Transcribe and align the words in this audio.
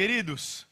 Queridos, 0.00 0.66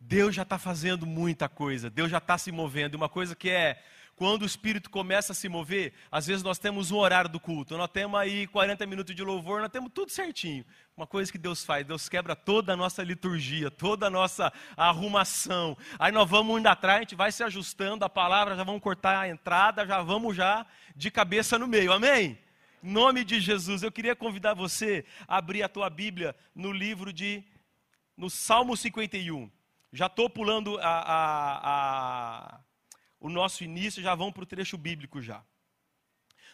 Deus 0.00 0.34
já 0.34 0.42
está 0.42 0.58
fazendo 0.58 1.06
muita 1.06 1.48
coisa, 1.48 1.88
Deus 1.88 2.10
já 2.10 2.18
está 2.18 2.36
se 2.36 2.50
movendo. 2.50 2.96
Uma 2.96 3.08
coisa 3.08 3.36
que 3.36 3.48
é, 3.48 3.80
quando 4.16 4.42
o 4.42 4.46
Espírito 4.46 4.90
começa 4.90 5.30
a 5.30 5.34
se 5.36 5.48
mover, 5.48 5.92
às 6.10 6.26
vezes 6.26 6.42
nós 6.42 6.58
temos 6.58 6.90
um 6.90 6.96
horário 6.96 7.30
do 7.30 7.38
culto, 7.38 7.76
nós 7.76 7.88
temos 7.88 8.18
aí 8.18 8.48
40 8.48 8.84
minutos 8.84 9.14
de 9.14 9.22
louvor, 9.22 9.60
nós 9.60 9.70
temos 9.70 9.92
tudo 9.94 10.10
certinho. 10.10 10.64
Uma 10.96 11.06
coisa 11.06 11.30
que 11.30 11.38
Deus 11.38 11.64
faz, 11.64 11.86
Deus 11.86 12.08
quebra 12.08 12.34
toda 12.34 12.72
a 12.72 12.76
nossa 12.76 13.00
liturgia, 13.04 13.70
toda 13.70 14.08
a 14.08 14.10
nossa 14.10 14.52
arrumação. 14.76 15.78
Aí 15.96 16.10
nós 16.10 16.28
vamos 16.28 16.58
indo 16.58 16.66
atrás, 16.66 16.96
a 16.96 17.02
gente 17.02 17.14
vai 17.14 17.30
se 17.30 17.44
ajustando, 17.44 18.04
a 18.04 18.08
palavra, 18.08 18.56
já 18.56 18.64
vamos 18.64 18.82
cortar 18.82 19.20
a 19.20 19.28
entrada, 19.28 19.86
já 19.86 20.02
vamos 20.02 20.34
já 20.34 20.66
de 20.96 21.12
cabeça 21.12 21.56
no 21.56 21.68
meio, 21.68 21.92
amém? 21.92 22.36
Em 22.82 22.90
nome 22.90 23.22
de 23.22 23.38
Jesus, 23.38 23.84
eu 23.84 23.92
queria 23.92 24.16
convidar 24.16 24.54
você 24.54 25.04
a 25.28 25.36
abrir 25.36 25.62
a 25.62 25.68
tua 25.68 25.88
Bíblia 25.88 26.34
no 26.56 26.72
livro 26.72 27.12
de, 27.12 27.44
no 28.20 28.28
Salmo 28.28 28.76
51. 28.76 29.50
Já 29.90 30.04
estou 30.04 30.28
pulando 30.28 30.78
a, 30.78 30.82
a, 30.82 32.54
a, 32.54 32.60
o 33.18 33.30
nosso 33.30 33.64
início, 33.64 34.02
já 34.02 34.14
vamos 34.14 34.34
para 34.34 34.42
o 34.42 34.46
trecho 34.46 34.76
bíblico 34.76 35.22
já. 35.22 35.42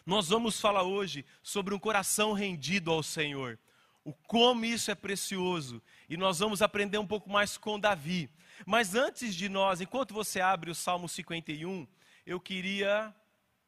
Nós 0.05 0.29
vamos 0.29 0.61
falar 0.61 0.83
hoje 0.83 1.25
sobre 1.43 1.73
um 1.75 1.79
coração 1.79 2.31
rendido 2.31 2.89
ao 2.89 3.03
Senhor. 3.03 3.59
O 4.05 4.13
como 4.13 4.63
isso 4.63 4.89
é 4.89 4.95
precioso. 4.95 5.83
E 6.07 6.15
nós 6.15 6.39
vamos 6.39 6.61
aprender 6.61 6.99
um 6.99 7.05
pouco 7.05 7.29
mais 7.29 7.57
com 7.57 7.77
Davi. 7.77 8.29
Mas 8.65 8.95
antes 8.95 9.35
de 9.35 9.49
nós, 9.49 9.81
enquanto 9.81 10.13
você 10.13 10.39
abre 10.39 10.71
o 10.71 10.75
Salmo 10.75 11.09
51, 11.09 11.85
eu 12.25 12.39
queria. 12.39 13.13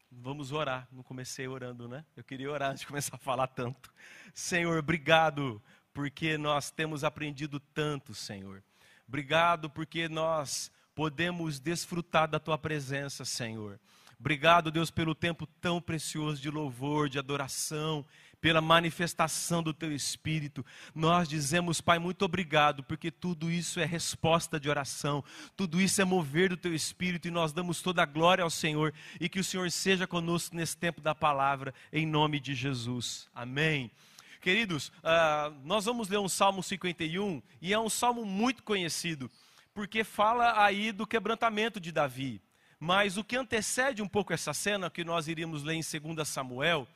Vamos 0.09 0.53
orar. 0.53 0.87
Não 0.89 1.03
comecei 1.03 1.49
orando, 1.49 1.89
né? 1.89 2.05
Eu 2.15 2.23
queria 2.23 2.49
orar 2.49 2.71
antes 2.71 2.79
de 2.79 2.87
começar 2.87 3.17
a 3.17 3.19
falar 3.19 3.47
tanto. 3.47 3.93
Senhor, 4.33 4.79
obrigado, 4.79 5.61
porque 5.99 6.37
nós 6.37 6.71
temos 6.71 7.03
aprendido 7.03 7.59
tanto, 7.59 8.13
Senhor. 8.13 8.63
Obrigado 9.05 9.69
porque 9.69 10.07
nós 10.07 10.71
podemos 10.95 11.59
desfrutar 11.59 12.25
da 12.25 12.39
tua 12.39 12.57
presença, 12.57 13.25
Senhor. 13.25 13.77
Obrigado, 14.17 14.71
Deus, 14.71 14.89
pelo 14.89 15.13
tempo 15.13 15.45
tão 15.59 15.81
precioso 15.81 16.41
de 16.41 16.49
louvor, 16.49 17.09
de 17.09 17.19
adoração, 17.19 18.05
pela 18.39 18.61
manifestação 18.61 19.61
do 19.61 19.73
teu 19.73 19.91
espírito. 19.91 20.65
Nós 20.95 21.27
dizemos, 21.27 21.81
Pai, 21.81 21.99
muito 21.99 22.23
obrigado, 22.23 22.81
porque 22.81 23.11
tudo 23.11 23.51
isso 23.51 23.77
é 23.77 23.85
resposta 23.85 24.57
de 24.57 24.69
oração, 24.69 25.21
tudo 25.57 25.81
isso 25.81 26.01
é 26.01 26.05
mover 26.05 26.47
do 26.47 26.55
teu 26.55 26.73
espírito 26.73 27.27
e 27.27 27.31
nós 27.31 27.51
damos 27.51 27.81
toda 27.81 28.01
a 28.01 28.05
glória 28.05 28.41
ao 28.41 28.49
Senhor 28.49 28.93
e 29.19 29.27
que 29.27 29.41
o 29.41 29.43
Senhor 29.43 29.69
seja 29.69 30.07
conosco 30.07 30.55
nesse 30.55 30.77
tempo 30.77 31.01
da 31.01 31.13
palavra, 31.13 31.73
em 31.91 32.05
nome 32.05 32.39
de 32.39 32.55
Jesus. 32.55 33.27
Amém. 33.35 33.91
Queridos, 34.39 34.87
uh, 34.99 35.53
nós 35.65 35.83
vamos 35.83 36.07
ler 36.07 36.17
um 36.17 36.29
Salmo 36.29 36.63
51 36.63 37.41
e 37.61 37.73
é 37.73 37.79
um 37.79 37.89
salmo 37.89 38.23
muito 38.23 38.63
conhecido, 38.63 39.29
porque 39.73 40.01
fala 40.01 40.63
aí 40.63 40.93
do 40.93 41.05
quebrantamento 41.05 41.77
de 41.77 41.91
Davi. 41.91 42.41
Mas 42.79 43.17
o 43.17 43.23
que 43.23 43.35
antecede 43.35 44.01
um 44.01 44.07
pouco 44.07 44.31
essa 44.31 44.53
cena, 44.53 44.89
que 44.89 45.03
nós 45.03 45.27
iríamos 45.27 45.63
ler 45.63 45.73
em 45.73 45.81
2 46.15 46.25
Samuel, 46.25 46.87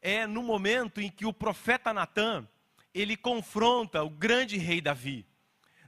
é 0.00 0.28
no 0.28 0.44
momento 0.44 1.00
em 1.00 1.10
que 1.10 1.26
o 1.26 1.32
profeta 1.32 1.92
Natan, 1.92 2.46
ele 2.94 3.16
confronta 3.16 4.04
o 4.04 4.10
grande 4.10 4.56
rei 4.56 4.80
Davi. 4.80 5.26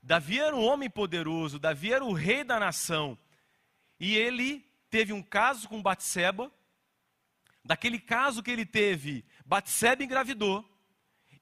Davi 0.02 0.40
era 0.40 0.56
um 0.56 0.64
homem 0.64 0.90
poderoso, 0.90 1.60
Davi 1.60 1.92
era 1.92 2.04
o 2.04 2.12
rei 2.12 2.42
da 2.42 2.58
nação. 2.58 3.16
E 4.00 4.16
ele 4.16 4.66
teve 4.90 5.12
um 5.12 5.22
caso 5.22 5.68
com 5.68 5.80
Batseba. 5.80 6.50
Daquele 7.64 8.00
caso 8.00 8.42
que 8.42 8.50
ele 8.50 8.66
teve, 8.66 9.24
Batseba 9.46 10.02
engravidou. 10.02 10.68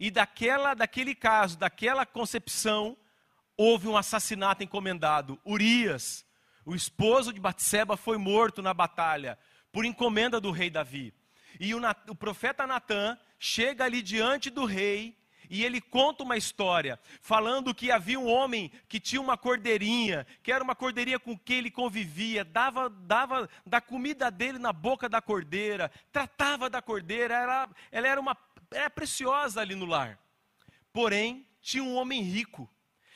E 0.03 0.11
daquela, 0.11 0.75
daquele 0.75 1.15
caso, 1.15 1.57
daquela 1.57 2.05
concepção, 2.05 2.97
houve 3.57 3.87
um 3.87 3.97
assassinato 3.97 4.65
encomendado. 4.65 5.41
Urias, 5.47 6.27
o 6.67 6.75
esposo 6.75 7.33
de 7.33 7.39
Batseba, 7.39 7.97
foi 7.97 8.19
morto 8.19 8.61
na 8.61 8.75
batalha 8.75 9.39
por 9.71 9.85
encomenda 9.85 10.41
do 10.41 10.51
rei 10.51 10.71
Davi. 10.71 11.15
E 11.61 11.73
o, 11.73 11.81
o 12.09 12.17
profeta 12.17 12.67
Natan 12.67 13.17
chega 13.39 13.85
ali 13.85 14.03
diante 14.03 14.51
do 14.51 14.65
rei 14.65 15.17
e 15.49 15.65
ele 15.65 15.81
conta 15.81 16.25
uma 16.25 16.37
história, 16.37 16.99
falando 17.21 17.73
que 17.73 17.93
havia 17.93 18.19
um 18.19 18.27
homem 18.27 18.73
que 18.89 18.99
tinha 18.99 19.21
uma 19.21 19.37
cordeirinha, 19.37 20.27
que 20.43 20.51
era 20.51 20.65
uma 20.65 20.75
cordeirinha 20.75 21.21
com 21.21 21.39
quem 21.39 21.59
ele 21.59 21.71
convivia, 21.71 22.45
dava, 22.45 22.91
dava 22.91 23.49
da 23.65 23.81
comida 23.81 24.33
dele 24.33 24.59
na 24.59 24.73
boca 24.73 25.09
da 25.09 25.23
cordeira, 25.23 25.93
tratava 26.11 26.69
da 26.69 26.83
cordeira, 26.83 27.35
ela, 27.35 27.69
ela 27.93 28.09
era 28.09 28.21
uma 28.21 28.35
era 28.75 28.91
preciosa 28.91 29.61
ali 29.61 29.75
no 29.75 29.87
lar. 29.87 30.19
Porém, 30.93 31.47
tinha 31.61 31.83
um 31.83 31.95
homem 31.95 32.23
rico. 32.23 32.69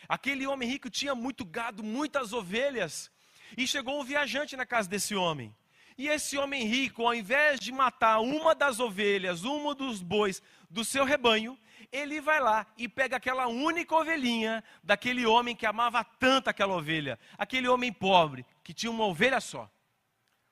Aquele 0.08 0.46
homem 0.46 0.68
rico 0.68 0.88
tinha 0.88 1.14
muito 1.14 1.44
gado, 1.44 1.82
muitas 1.82 2.32
ovelhas. 2.32 3.10
E 3.56 3.66
chegou 3.66 4.00
um 4.00 4.04
viajante 4.04 4.56
na 4.56 4.64
casa 4.66 4.88
desse 4.88 5.14
homem. 5.14 5.54
E 5.98 6.08
esse 6.08 6.36
homem 6.36 6.64
rico, 6.64 7.06
ao 7.06 7.14
invés 7.14 7.58
de 7.58 7.72
matar 7.72 8.20
uma 8.20 8.54
das 8.54 8.78
ovelhas, 8.80 9.44
uma 9.44 9.74
dos 9.74 10.02
bois 10.02 10.42
do 10.68 10.84
seu 10.84 11.04
rebanho, 11.04 11.58
ele 11.90 12.20
vai 12.20 12.40
lá 12.40 12.66
e 12.76 12.88
pega 12.88 13.16
aquela 13.16 13.46
única 13.46 13.94
ovelhinha 13.94 14.62
daquele 14.82 15.24
homem 15.24 15.56
que 15.56 15.64
amava 15.64 16.04
tanto 16.04 16.48
aquela 16.48 16.74
ovelha, 16.74 17.18
aquele 17.38 17.68
homem 17.68 17.92
pobre 17.92 18.44
que 18.62 18.74
tinha 18.74 18.90
uma 18.90 19.06
ovelha 19.06 19.40
só. 19.40 19.70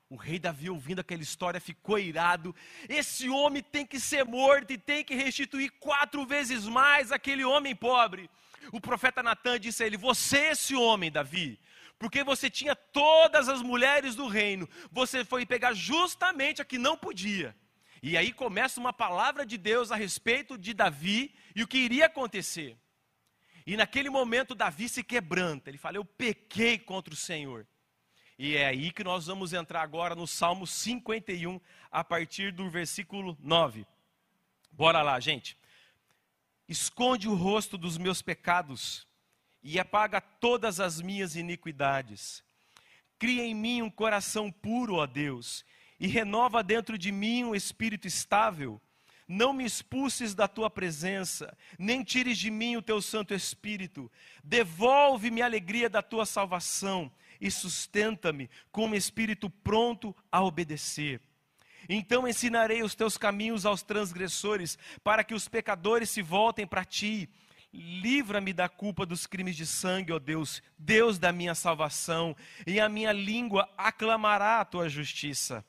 O 0.09 0.17
rei 0.17 0.39
Davi, 0.39 0.69
ouvindo 0.69 1.01
aquela 1.01 1.23
história, 1.23 1.61
ficou 1.61 1.99
irado. 1.99 2.55
Esse 2.89 3.29
homem 3.29 3.63
tem 3.63 3.87
que 3.87 3.99
ser 3.99 4.25
morto 4.25 4.73
e 4.73 4.79
tem 4.79 5.03
que 5.03 5.15
restituir 5.15 5.73
quatro 5.81 6.27
vezes 6.27 6.67
mais 6.67 7.11
aquele 7.11 7.45
homem 7.45 7.75
pobre. 7.75 8.31
O 8.73 8.81
profeta 8.81 9.23
Natan 9.23 9.59
disse 9.59 9.83
a 9.83 9.87
ele: 9.87 9.97
Você 9.97 10.39
é 10.39 10.51
esse 10.53 10.75
homem, 10.75 11.11
Davi, 11.11 11.59
porque 11.99 12.23
você 12.23 12.51
tinha 12.51 12.77
todas 12.77 13.49
as 13.49 13.63
mulheres 13.63 14.15
do 14.15 14.27
reino, 14.27 14.69
você 14.91 15.25
foi 15.25 15.47
pegar 15.47 15.73
justamente 15.73 16.61
a 16.61 16.65
que 16.65 16.79
não 16.79 16.97
podia. 16.97 17.57
E 18.03 18.19
aí 18.19 18.33
começa 18.33 18.79
uma 18.79 18.93
palavra 18.93 19.47
de 19.47 19.57
Deus 19.57 19.91
a 19.91 19.97
respeito 19.97 20.59
de 20.59 20.75
Davi 20.75 21.35
e 21.57 21.63
o 21.63 21.67
que 21.67 21.79
iria 21.79 22.07
acontecer. 22.07 22.77
E 23.67 23.77
naquele 23.79 24.11
momento 24.11 24.55
Davi 24.55 24.91
se 24.91 25.03
quebranta, 25.03 25.71
ele 25.71 25.79
fala: 25.79 25.97
Eu 25.97 26.05
pequei 26.05 26.79
contra 26.79 27.15
o 27.15 27.17
Senhor. 27.17 27.67
E 28.39 28.57
é 28.57 28.67
aí 28.67 28.91
que 28.91 29.05
nós 29.05 29.27
vamos 29.27 29.53
entrar 29.53 29.83
agora 29.83 30.15
no 30.17 30.27
Salmo 30.27 30.67
51, 30.67 31.61
a 31.91 32.03
partir 32.03 32.53
do 32.53 32.69
versículo 32.69 33.39
9. 33.41 33.87
Bora 34.73 35.03
lá, 35.03 35.21
gente. 35.21 35.57
Esconde 36.69 37.29
o 37.29 37.35
rosto 37.35 37.79
dos 37.79 37.97
meus 37.97 38.23
pecados 38.23 39.07
e 39.63 39.79
apaga 39.79 40.21
todas 40.21 40.81
as 40.81 41.01
minhas 41.01 41.37
iniquidades. 41.37 42.43
Cria 43.21 43.45
em 43.45 43.55
mim 43.55 43.83
um 43.83 43.91
coração 43.91 44.51
puro, 44.51 44.97
ó 44.97 45.07
Deus, 45.07 45.65
e 46.01 46.09
renova 46.09 46.63
dentro 46.63 46.99
de 46.99 47.13
mim 47.13 47.45
um 47.45 47.55
espírito 47.55 48.09
estável. 48.09 48.81
Não 49.29 49.53
me 49.53 49.65
expulses 49.65 50.35
da 50.35 50.49
tua 50.49 50.69
presença, 50.69 51.57
nem 51.79 52.03
tires 52.03 52.37
de 52.37 52.51
mim 52.51 52.77
o 52.77 52.83
teu 52.83 53.01
Santo 53.01 53.33
Espírito. 53.33 54.11
Devolve-me 54.43 55.41
a 55.41 55.47
alegria 55.47 55.89
da 55.89 56.03
tua 56.03 56.27
salvação 56.27 57.11
e 57.45 57.51
sustenta-me 57.51 58.49
com 58.73 58.87
um 58.87 58.95
espírito 58.95 59.51
pronto 59.51 60.17
a 60.33 60.43
obedecer. 60.43 61.21
Então 61.87 62.27
ensinarei 62.27 62.83
os 62.83 62.95
teus 62.95 63.19
caminhos 63.19 63.67
aos 63.67 63.83
transgressores, 63.83 64.79
para 65.05 65.23
que 65.23 65.35
os 65.35 65.47
pecadores 65.47 66.09
se 66.09 66.23
voltem 66.23 66.67
para 66.67 66.87
ti. 66.87 67.29
Livra-me 67.71 68.55
da 68.55 68.67
culpa 68.67 69.05
dos 69.05 69.27
crimes 69.27 69.57
de 69.57 69.67
sangue, 69.67 70.11
ó 70.11 70.19
Deus, 70.19 70.63
Deus 70.79 71.19
da 71.19 71.33
minha 71.33 71.55
salvação, 71.55 72.35
e 72.67 72.81
a 72.81 72.89
minha 72.89 73.13
língua 73.13 73.69
aclamará 73.77 74.61
a 74.61 74.65
tua 74.65 74.89
justiça. 74.89 75.63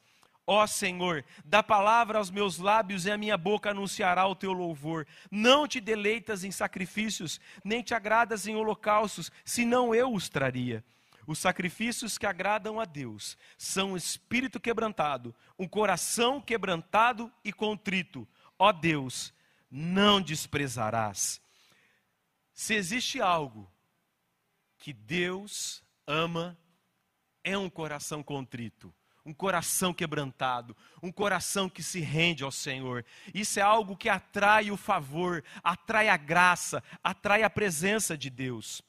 Ó 0.47 0.66
Senhor, 0.68 1.25
dá 1.44 1.62
palavra 1.62 2.19
aos 2.19 2.31
meus 2.31 2.57
lábios 2.57 3.06
e 3.06 3.12
a 3.12 3.18
minha 3.18 3.36
boca 3.36 3.72
anunciará 3.72 4.25
o 4.25 4.36
teu 4.36 4.53
louvor. 4.53 5.06
Não 5.30 5.68
te 5.68 5.81
deleitas 5.81 6.46
em 6.46 6.52
sacrifícios, 6.52 7.42
nem 7.66 7.81
te 7.81 7.94
agradas 7.94 8.47
em 8.47 8.56
holocaustos, 8.56 9.30
senão 9.44 9.94
eu 9.94 10.13
os 10.13 10.30
traria. 10.30 10.86
Os 11.27 11.39
sacrifícios 11.39 12.18
que 12.18 12.25
agradam 12.25 12.80
a 12.80 12.86
Deus 12.86 13.38
são 13.57 13.92
um 13.92 13.98
espírito 13.98 14.60
quebrantado, 14.60 15.33
um 15.57 15.68
coração 15.68 16.39
quebrantado 16.39 17.31
e 17.44 17.51
contrito. 17.51 18.27
Ó 18.57 18.72
Deus, 18.72 19.33
não 19.69 20.22
desprezarás. 20.22 21.42
Se 22.54 22.74
existe 22.74 23.19
algo 23.19 23.69
que 24.77 24.94
Deus 24.94 25.83
ama, 26.06 26.57
é 27.44 27.57
um 27.57 27.69
coração 27.69 28.21
contrito 28.24 28.94
um 29.25 29.33
coração 29.33 29.92
quebrantado, 29.92 30.78
um 31.01 31.12
coração 31.12 31.68
que 31.68 31.81
se 31.81 32.00
rende 32.00 32.44
ao 32.44 32.51
Senhor. 32.51 33.04
Isso 33.33 33.60
é 33.60 33.63
algo 33.63 33.98
que 33.98 34.07
atrai 34.07 34.69
o 34.69 34.78
favor, 34.78 35.44
atrai 35.63 36.10
a 36.10 36.16
graça, 36.16 36.83
atrai 37.04 37.42
a 37.42 37.50
presença 37.50 38.16
de 38.16 38.30
Deus. 38.30 38.83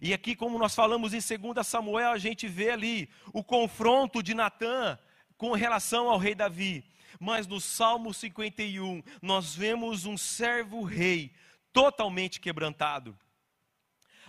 E 0.00 0.14
aqui, 0.14 0.36
como 0.36 0.58
nós 0.58 0.74
falamos 0.74 1.12
em 1.12 1.38
2 1.38 1.66
Samuel, 1.66 2.10
a 2.10 2.18
gente 2.18 2.46
vê 2.46 2.70
ali 2.70 3.08
o 3.32 3.42
confronto 3.42 4.22
de 4.22 4.34
Natã 4.34 4.98
com 5.36 5.52
relação 5.52 6.08
ao 6.08 6.18
rei 6.18 6.34
Davi. 6.34 6.84
Mas 7.18 7.46
no 7.46 7.60
Salmo 7.60 8.12
51, 8.12 9.02
nós 9.20 9.54
vemos 9.54 10.04
um 10.04 10.16
servo 10.16 10.82
rei 10.82 11.32
totalmente 11.72 12.40
quebrantado. 12.40 13.18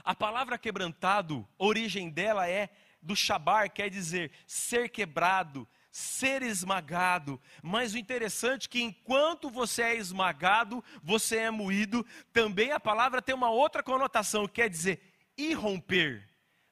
A 0.03 0.15
palavra 0.15 0.57
quebrantado, 0.57 1.47
origem 1.57 2.09
dela 2.09 2.47
é 2.47 2.69
do 3.01 3.15
shabar, 3.15 3.69
quer 3.69 3.89
dizer 3.89 4.31
ser 4.47 4.89
quebrado, 4.89 5.67
ser 5.91 6.41
esmagado. 6.41 7.39
Mas 7.61 7.93
o 7.93 7.97
interessante 7.97 8.65
é 8.67 8.69
que 8.69 8.81
enquanto 8.81 9.49
você 9.49 9.81
é 9.83 9.95
esmagado, 9.95 10.83
você 11.03 11.37
é 11.37 11.51
moído, 11.51 12.05
também 12.31 12.71
a 12.71 12.79
palavra 12.79 13.21
tem 13.21 13.35
uma 13.35 13.49
outra 13.49 13.83
conotação, 13.83 14.47
quer 14.47 14.69
dizer 14.69 15.08
irromper, 15.43 16.27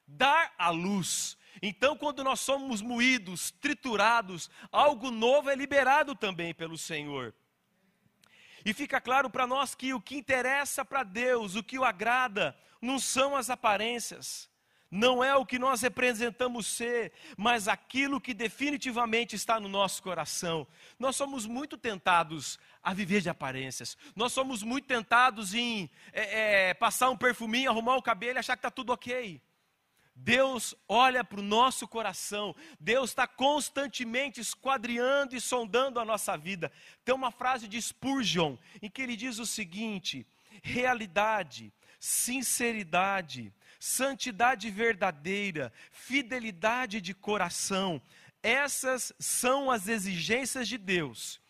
dar 0.06 0.52
à 0.58 0.70
luz. 0.70 1.36
Então, 1.60 1.96
quando 1.96 2.22
nós 2.22 2.40
somos 2.40 2.80
moídos, 2.80 3.50
triturados, 3.50 4.50
algo 4.70 5.10
novo 5.10 5.50
é 5.50 5.54
liberado 5.54 6.14
também 6.14 6.54
pelo 6.54 6.78
Senhor. 6.78 7.34
E 8.64 8.72
fica 8.72 9.00
claro 9.00 9.30
para 9.30 9.46
nós 9.46 9.74
que 9.74 9.94
o 9.94 10.00
que 10.00 10.16
interessa 10.16 10.84
para 10.84 11.02
Deus, 11.02 11.54
o 11.54 11.62
que 11.62 11.78
o 11.78 11.84
agrada, 11.84 12.56
não 12.80 12.98
são 12.98 13.34
as 13.34 13.50
aparências, 13.50 14.48
não 14.90 15.22
é 15.22 15.34
o 15.36 15.44
que 15.44 15.58
nós 15.58 15.82
representamos 15.82 16.66
ser, 16.66 17.12
mas 17.36 17.68
aquilo 17.68 18.20
que 18.20 18.32
definitivamente 18.32 19.36
está 19.36 19.60
no 19.60 19.68
nosso 19.68 20.02
coração. 20.02 20.66
Nós 20.98 21.16
somos 21.16 21.44
muito 21.46 21.76
tentados 21.76 22.58
a 22.82 22.94
viver 22.94 23.20
de 23.20 23.28
aparências, 23.28 23.96
nós 24.16 24.32
somos 24.32 24.62
muito 24.62 24.86
tentados 24.86 25.52
em 25.54 25.90
é, 26.12 26.70
é, 26.70 26.74
passar 26.74 27.10
um 27.10 27.16
perfuminho, 27.16 27.70
arrumar 27.70 27.96
o 27.96 28.02
cabelo 28.02 28.38
e 28.38 28.40
achar 28.40 28.56
que 28.56 28.60
está 28.60 28.70
tudo 28.70 28.92
ok. 28.92 29.40
Deus 30.20 30.74
olha 30.88 31.22
para 31.22 31.38
o 31.38 31.42
nosso 31.42 31.86
coração, 31.86 32.54
Deus 32.80 33.10
está 33.10 33.26
constantemente 33.26 34.40
esquadriando 34.40 35.36
e 35.36 35.40
sondando 35.40 36.00
a 36.00 36.04
nossa 36.04 36.36
vida. 36.36 36.72
Tem 37.04 37.14
uma 37.14 37.30
frase 37.30 37.68
de 37.68 37.80
Spurgeon 37.80 38.56
em 38.82 38.90
que 38.90 39.00
ele 39.00 39.14
diz 39.14 39.38
o 39.38 39.46
seguinte: 39.46 40.26
realidade, 40.62 41.72
sinceridade, 42.00 43.52
santidade 43.78 44.70
verdadeira, 44.70 45.72
fidelidade 45.90 47.00
de 47.00 47.14
coração, 47.14 48.00
essas 48.42 49.12
são 49.18 49.70
as 49.70 49.88
exigências 49.88 50.68
de 50.68 50.78
Deus. 50.78 51.40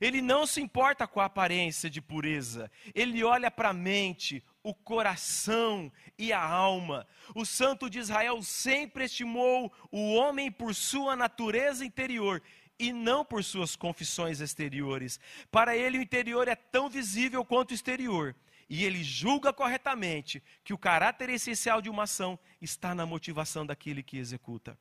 Ele 0.00 0.22
não 0.22 0.46
se 0.46 0.60
importa 0.60 1.06
com 1.06 1.20
a 1.20 1.24
aparência 1.24 1.90
de 1.90 2.00
pureza, 2.00 2.70
ele 2.94 3.24
olha 3.24 3.50
para 3.50 3.70
a 3.70 3.74
mente, 3.74 4.44
o 4.62 4.74
coração 4.74 5.90
e 6.16 6.32
a 6.32 6.40
alma. 6.40 7.06
O 7.34 7.44
santo 7.44 7.88
de 7.88 7.98
Israel 7.98 8.42
sempre 8.42 9.04
estimou 9.04 9.72
o 9.90 10.14
homem 10.14 10.52
por 10.52 10.74
sua 10.74 11.16
natureza 11.16 11.84
interior 11.84 12.42
e 12.78 12.92
não 12.92 13.24
por 13.24 13.42
suas 13.42 13.74
confissões 13.74 14.40
exteriores. 14.40 15.18
Para 15.50 15.76
ele, 15.76 15.98
o 15.98 16.02
interior 16.02 16.46
é 16.46 16.54
tão 16.54 16.88
visível 16.88 17.44
quanto 17.44 17.72
o 17.72 17.74
exterior. 17.74 18.36
E 18.68 18.84
ele 18.84 19.02
julga 19.02 19.52
corretamente 19.52 20.42
que 20.62 20.74
o 20.74 20.78
caráter 20.78 21.30
essencial 21.30 21.80
de 21.80 21.88
uma 21.88 22.02
ação 22.02 22.38
está 22.60 22.94
na 22.94 23.06
motivação 23.06 23.64
daquele 23.64 24.02
que 24.02 24.18
executa. 24.18 24.78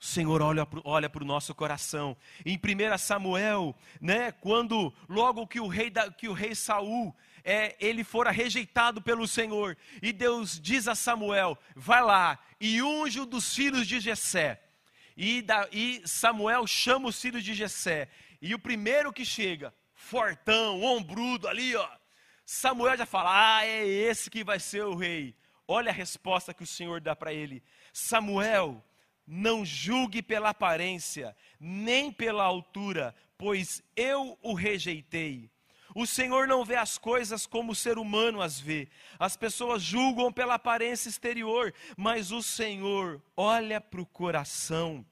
O 0.00 0.04
Senhor 0.04 0.40
olha, 0.40 0.66
olha 0.82 1.10
para 1.10 1.22
o 1.22 1.26
nosso 1.26 1.54
coração. 1.54 2.16
Em 2.44 2.56
1 2.56 2.96
Samuel, 2.96 3.76
né, 4.00 4.32
quando 4.32 4.92
logo 5.06 5.46
que 5.46 5.60
o 5.60 5.68
rei, 5.68 5.90
da, 5.90 6.10
que 6.10 6.26
o 6.26 6.32
rei 6.32 6.54
Saul 6.54 7.14
é, 7.44 7.76
ele 7.78 8.02
fora 8.02 8.30
rejeitado 8.30 9.02
pelo 9.02 9.28
Senhor, 9.28 9.76
e 10.02 10.10
Deus 10.10 10.58
diz 10.58 10.88
a 10.88 10.94
Samuel: 10.94 11.56
vai 11.76 12.02
lá 12.02 12.38
e 12.58 12.82
unge 12.82 13.24
dos 13.26 13.54
filhos 13.54 13.86
de 13.86 14.00
Jessé. 14.00 14.62
E, 15.14 15.42
da, 15.42 15.68
e 15.70 16.00
Samuel 16.06 16.66
chama 16.66 17.08
os 17.08 17.20
filhos 17.20 17.44
de 17.44 17.52
Jessé. 17.52 18.08
E 18.40 18.54
o 18.54 18.58
primeiro 18.58 19.12
que 19.12 19.24
chega, 19.24 19.74
fortão, 19.92 20.82
ombrudo 20.82 21.46
ali, 21.46 21.76
ó. 21.76 21.99
Samuel 22.52 22.96
já 22.96 23.06
fala: 23.06 23.58
Ah, 23.58 23.64
é 23.64 23.86
esse 23.86 24.28
que 24.28 24.42
vai 24.42 24.58
ser 24.58 24.84
o 24.84 24.96
rei. 24.96 25.36
Olha 25.68 25.90
a 25.90 25.94
resposta 25.94 26.52
que 26.52 26.64
o 26.64 26.66
Senhor 26.66 27.00
dá 27.00 27.14
para 27.14 27.32
ele: 27.32 27.62
Samuel, 27.92 28.84
não 29.24 29.64
julgue 29.64 30.20
pela 30.20 30.48
aparência, 30.48 31.36
nem 31.60 32.10
pela 32.10 32.42
altura, 32.42 33.14
pois 33.38 33.80
eu 33.94 34.36
o 34.42 34.52
rejeitei. 34.52 35.48
O 35.94 36.08
Senhor 36.08 36.48
não 36.48 36.64
vê 36.64 36.74
as 36.74 36.98
coisas 36.98 37.46
como 37.46 37.70
o 37.70 37.76
ser 37.76 37.98
humano 37.98 38.42
as 38.42 38.58
vê. 38.58 38.88
As 39.16 39.36
pessoas 39.36 39.80
julgam 39.80 40.32
pela 40.32 40.54
aparência 40.54 41.08
exterior, 41.08 41.72
mas 41.96 42.32
o 42.32 42.42
Senhor 42.42 43.22
olha 43.36 43.80
para 43.80 44.00
o 44.00 44.06
coração. 44.06 45.06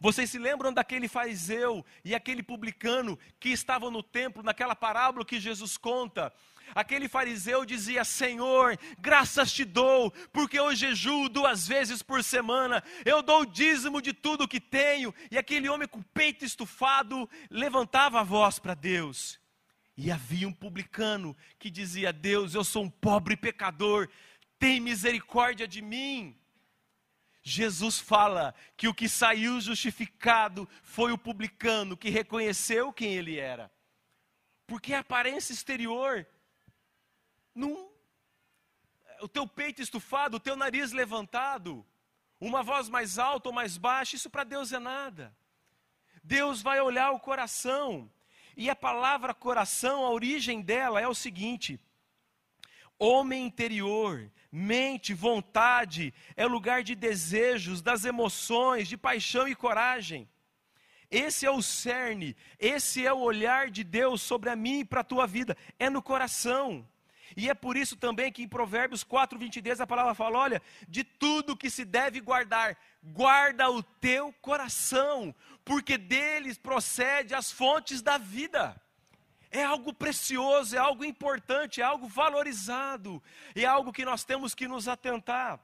Vocês 0.00 0.30
se 0.30 0.38
lembram 0.38 0.72
daquele 0.72 1.08
fariseu 1.08 1.84
e 2.04 2.14
aquele 2.14 2.42
publicano 2.42 3.18
que 3.38 3.50
estavam 3.50 3.90
no 3.90 4.02
templo, 4.02 4.42
naquela 4.42 4.74
parábola 4.74 5.24
que 5.24 5.40
Jesus 5.40 5.76
conta? 5.76 6.32
Aquele 6.74 7.08
fariseu 7.08 7.64
dizia: 7.64 8.04
Senhor, 8.04 8.78
graças 8.98 9.52
te 9.52 9.64
dou, 9.64 10.10
porque 10.32 10.58
eu 10.58 10.74
jejuo 10.74 11.28
duas 11.28 11.66
vezes 11.66 12.02
por 12.02 12.22
semana, 12.22 12.82
eu 13.04 13.22
dou 13.22 13.42
o 13.42 13.46
dízimo 13.46 14.00
de 14.00 14.12
tudo 14.12 14.48
que 14.48 14.60
tenho. 14.60 15.14
E 15.30 15.38
aquele 15.38 15.68
homem 15.68 15.88
com 15.88 15.98
o 15.98 16.04
peito 16.04 16.44
estufado 16.44 17.28
levantava 17.50 18.20
a 18.20 18.24
voz 18.24 18.58
para 18.58 18.74
Deus. 18.74 19.40
E 19.96 20.10
havia 20.10 20.48
um 20.48 20.52
publicano 20.52 21.36
que 21.58 21.70
dizia: 21.70 22.12
Deus, 22.12 22.54
eu 22.54 22.64
sou 22.64 22.84
um 22.84 22.90
pobre 22.90 23.36
pecador, 23.36 24.08
tem 24.58 24.80
misericórdia 24.80 25.66
de 25.66 25.82
mim. 25.82 26.36
Jesus 27.42 27.98
fala 27.98 28.54
que 28.76 28.86
o 28.88 28.94
que 28.94 29.08
saiu 29.08 29.60
justificado 29.60 30.68
foi 30.82 31.12
o 31.12 31.18
publicano 31.18 31.96
que 31.96 32.10
reconheceu 32.10 32.92
quem 32.92 33.14
ele 33.14 33.38
era. 33.38 33.70
Porque 34.66 34.92
a 34.92 35.00
aparência 35.00 35.52
exterior 35.52 36.26
não, 37.54 37.90
o 39.20 39.28
teu 39.28 39.46
peito 39.46 39.82
estufado, 39.82 40.36
o 40.36 40.40
teu 40.40 40.56
nariz 40.56 40.92
levantado, 40.92 41.84
uma 42.40 42.62
voz 42.62 42.88
mais 42.88 43.18
alta 43.18 43.48
ou 43.48 43.54
mais 43.54 43.76
baixa, 43.76 44.16
isso 44.16 44.30
para 44.30 44.44
Deus 44.44 44.72
é 44.72 44.78
nada. 44.78 45.34
Deus 46.22 46.62
vai 46.62 46.80
olhar 46.80 47.10
o 47.10 47.20
coração. 47.20 48.10
E 48.56 48.68
a 48.68 48.76
palavra 48.76 49.34
coração, 49.34 50.04
a 50.04 50.10
origem 50.10 50.60
dela 50.60 51.00
é 51.00 51.08
o 51.08 51.14
seguinte: 51.14 51.80
homem 53.00 53.46
interior, 53.46 54.30
mente, 54.52 55.14
vontade, 55.14 56.12
é 56.36 56.44
lugar 56.44 56.82
de 56.82 56.94
desejos, 56.94 57.80
das 57.80 58.04
emoções, 58.04 58.86
de 58.86 58.96
paixão 58.96 59.48
e 59.48 59.54
coragem. 59.54 60.28
Esse 61.10 61.44
é 61.46 61.50
o 61.50 61.62
cerne, 61.62 62.36
esse 62.58 63.04
é 63.04 63.12
o 63.12 63.18
olhar 63.18 63.70
de 63.70 63.82
Deus 63.82 64.22
sobre 64.22 64.50
a 64.50 64.54
mim 64.54 64.80
e 64.80 64.84
para 64.84 65.00
a 65.00 65.04
tua 65.04 65.26
vida, 65.26 65.56
é 65.78 65.88
no 65.90 66.02
coração. 66.02 66.86
E 67.36 67.48
é 67.48 67.54
por 67.54 67.76
isso 67.76 67.96
também 67.96 68.30
que 68.30 68.42
em 68.42 68.48
Provérbios 68.48 69.02
4, 69.02 69.38
22 69.38 69.80
a 69.80 69.86
palavra 69.86 70.14
fala: 70.14 70.38
olha, 70.38 70.62
de 70.88 71.02
tudo 71.02 71.56
que 71.56 71.70
se 71.70 71.84
deve 71.84 72.20
guardar, 72.20 72.76
guarda 73.02 73.70
o 73.70 73.82
teu 73.82 74.32
coração, 74.40 75.34
porque 75.64 75.96
deles 75.96 76.58
procede 76.58 77.34
as 77.34 77.50
fontes 77.50 78.02
da 78.02 78.18
vida. 78.18 78.80
É 79.50 79.64
algo 79.64 79.92
precioso, 79.92 80.76
é 80.76 80.78
algo 80.78 81.04
importante, 81.04 81.80
é 81.80 81.84
algo 81.84 82.06
valorizado, 82.06 83.22
é 83.54 83.64
algo 83.64 83.92
que 83.92 84.04
nós 84.04 84.22
temos 84.22 84.54
que 84.54 84.68
nos 84.68 84.86
atentar. 84.86 85.60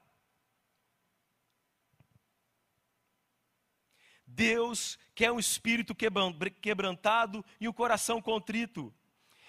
Deus 4.26 4.98
quer 5.14 5.30
um 5.30 5.38
espírito 5.38 5.94
quebrantado 5.94 7.44
e 7.60 7.68
um 7.68 7.72
coração 7.72 8.20
contrito. 8.20 8.92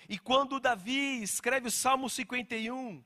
E 0.07 0.17
quando 0.17 0.59
Davi 0.59 1.21
escreve 1.21 1.67
o 1.67 1.71
Salmo 1.71 2.09
51, 2.09 3.03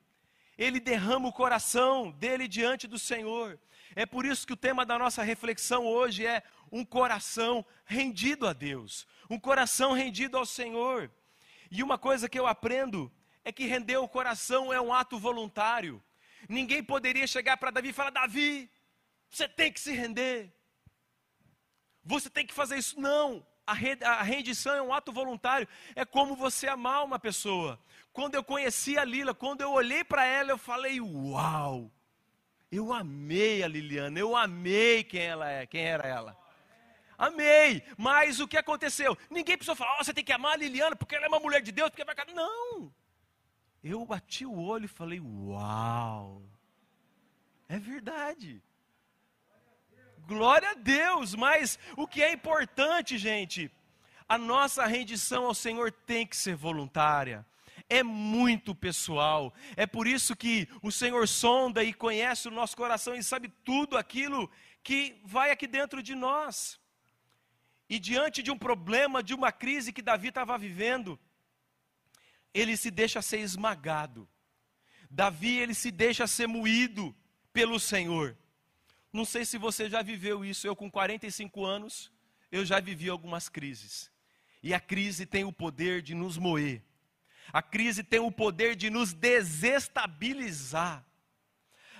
ele 0.57 0.79
derrama 0.79 1.29
o 1.29 1.33
coração 1.33 2.11
dele 2.11 2.47
diante 2.47 2.87
do 2.87 2.99
Senhor. 2.99 3.59
É 3.95 4.05
por 4.05 4.25
isso 4.25 4.45
que 4.45 4.53
o 4.53 4.57
tema 4.57 4.85
da 4.85 4.99
nossa 4.99 5.23
reflexão 5.23 5.87
hoje 5.87 6.25
é 6.25 6.43
um 6.71 6.85
coração 6.85 7.65
rendido 7.85 8.47
a 8.47 8.53
Deus, 8.53 9.07
um 9.29 9.39
coração 9.39 9.93
rendido 9.93 10.37
ao 10.37 10.45
Senhor. 10.45 11.11
E 11.71 11.81
uma 11.81 11.97
coisa 11.97 12.29
que 12.29 12.37
eu 12.37 12.45
aprendo 12.45 13.11
é 13.43 13.51
que 13.51 13.65
render 13.65 13.97
o 13.97 14.07
coração 14.07 14.71
é 14.71 14.79
um 14.79 14.93
ato 14.93 15.17
voluntário. 15.17 16.03
Ninguém 16.47 16.83
poderia 16.83 17.25
chegar 17.25 17.57
para 17.57 17.71
Davi 17.71 17.89
e 17.89 17.93
falar: 17.93 18.11
Davi, 18.11 18.69
você 19.29 19.47
tem 19.47 19.71
que 19.71 19.79
se 19.79 19.93
render. 19.93 20.53
Você 22.03 22.29
tem 22.29 22.45
que 22.45 22.53
fazer 22.53 22.77
isso. 22.77 22.99
Não 22.99 23.43
a 23.65 24.23
rendição 24.23 24.75
é 24.75 24.81
um 24.81 24.93
ato 24.93 25.11
voluntário, 25.11 25.67
é 25.95 26.03
como 26.03 26.35
você 26.35 26.67
amar 26.67 27.05
uma 27.05 27.19
pessoa. 27.19 27.79
Quando 28.11 28.35
eu 28.35 28.43
conheci 28.43 28.97
a 28.97 29.05
Lila, 29.05 29.33
quando 29.33 29.61
eu 29.61 29.71
olhei 29.71 30.03
para 30.03 30.25
ela, 30.25 30.51
eu 30.51 30.57
falei: 30.57 30.99
Uau! 30.99 31.91
Eu 32.71 32.93
amei 32.93 33.63
a 33.63 33.67
Liliana, 33.67 34.17
eu 34.17 34.35
amei 34.35 35.03
quem 35.03 35.21
ela 35.21 35.49
é, 35.49 35.65
quem 35.65 35.83
era 35.83 36.07
ela. 36.07 36.37
Amei, 37.21 37.83
mas 37.99 38.39
o 38.39 38.47
que 38.47 38.57
aconteceu? 38.57 39.15
Ninguém 39.29 39.55
precisou 39.55 39.75
falar: 39.75 39.95
oh, 39.99 40.03
você 40.03 40.11
tem 40.11 40.23
que 40.23 40.33
amar 40.33 40.53
a 40.53 40.57
Liliana 40.57 40.95
porque 40.95 41.15
ela 41.15 41.25
é 41.25 41.27
uma 41.27 41.39
mulher 41.39 41.61
de 41.61 41.71
Deus, 41.71 41.91
porque 41.91 42.03
vai 42.03 42.15
Não! 42.33 42.91
Eu 43.83 44.03
bati 44.03 44.43
o 44.43 44.59
olho 44.59 44.85
e 44.85 44.87
falei: 44.87 45.19
Uau! 45.19 46.41
É 47.69 47.77
verdade. 47.77 48.59
Glória 50.25 50.71
a 50.71 50.73
Deus, 50.73 51.35
mas 51.35 51.77
o 51.95 52.07
que 52.07 52.23
é 52.23 52.33
importante, 52.33 53.19
gente, 53.19 53.69
a 54.27 54.35
nossa 54.35 54.87
rendição 54.87 55.45
ao 55.45 55.53
Senhor 55.53 55.91
tem 55.91 56.25
que 56.25 56.35
ser 56.35 56.55
voluntária. 56.55 57.45
é 57.87 58.01
muito 58.01 58.73
pessoal. 58.73 59.53
É 59.77 59.85
por 59.85 60.07
isso 60.07 60.35
que 60.35 60.67
o 60.81 60.91
Senhor 60.91 61.27
sonda 61.27 61.83
e 61.83 61.93
conhece 61.93 62.47
o 62.47 62.51
nosso 62.51 62.75
coração 62.75 63.13
e 63.13 63.21
sabe 63.21 63.47
tudo 63.63 63.95
aquilo 63.95 64.49
que 64.81 65.21
vai 65.23 65.51
aqui 65.51 65.67
dentro 65.67 66.01
de 66.01 66.15
nós. 66.15 66.80
E 67.91 67.99
diante 67.99 68.41
de 68.41 68.49
um 68.49 68.57
problema, 68.57 69.21
de 69.21 69.33
uma 69.33 69.51
crise 69.51 69.91
que 69.91 70.01
Davi 70.01 70.29
estava 70.29 70.57
vivendo, 70.57 71.19
ele 72.53 72.77
se 72.77 72.89
deixa 72.89 73.21
ser 73.21 73.39
esmagado. 73.39 74.25
Davi, 75.09 75.59
ele 75.59 75.73
se 75.73 75.91
deixa 75.91 76.25
ser 76.25 76.47
moído 76.47 77.13
pelo 77.51 77.77
Senhor. 77.81 78.37
Não 79.11 79.25
sei 79.25 79.43
se 79.43 79.57
você 79.57 79.89
já 79.89 80.01
viveu 80.01 80.45
isso, 80.45 80.65
eu 80.65 80.73
com 80.73 80.89
45 80.89 81.65
anos, 81.65 82.09
eu 82.49 82.63
já 82.63 82.79
vivi 82.79 83.09
algumas 83.09 83.49
crises. 83.49 84.09
E 84.63 84.73
a 84.73 84.79
crise 84.79 85.25
tem 85.25 85.43
o 85.43 85.51
poder 85.51 86.01
de 86.01 86.15
nos 86.15 86.37
moer. 86.37 86.81
A 87.51 87.61
crise 87.61 88.05
tem 88.05 88.21
o 88.21 88.31
poder 88.31 88.73
de 88.73 88.89
nos 88.89 89.11
desestabilizar. 89.11 91.05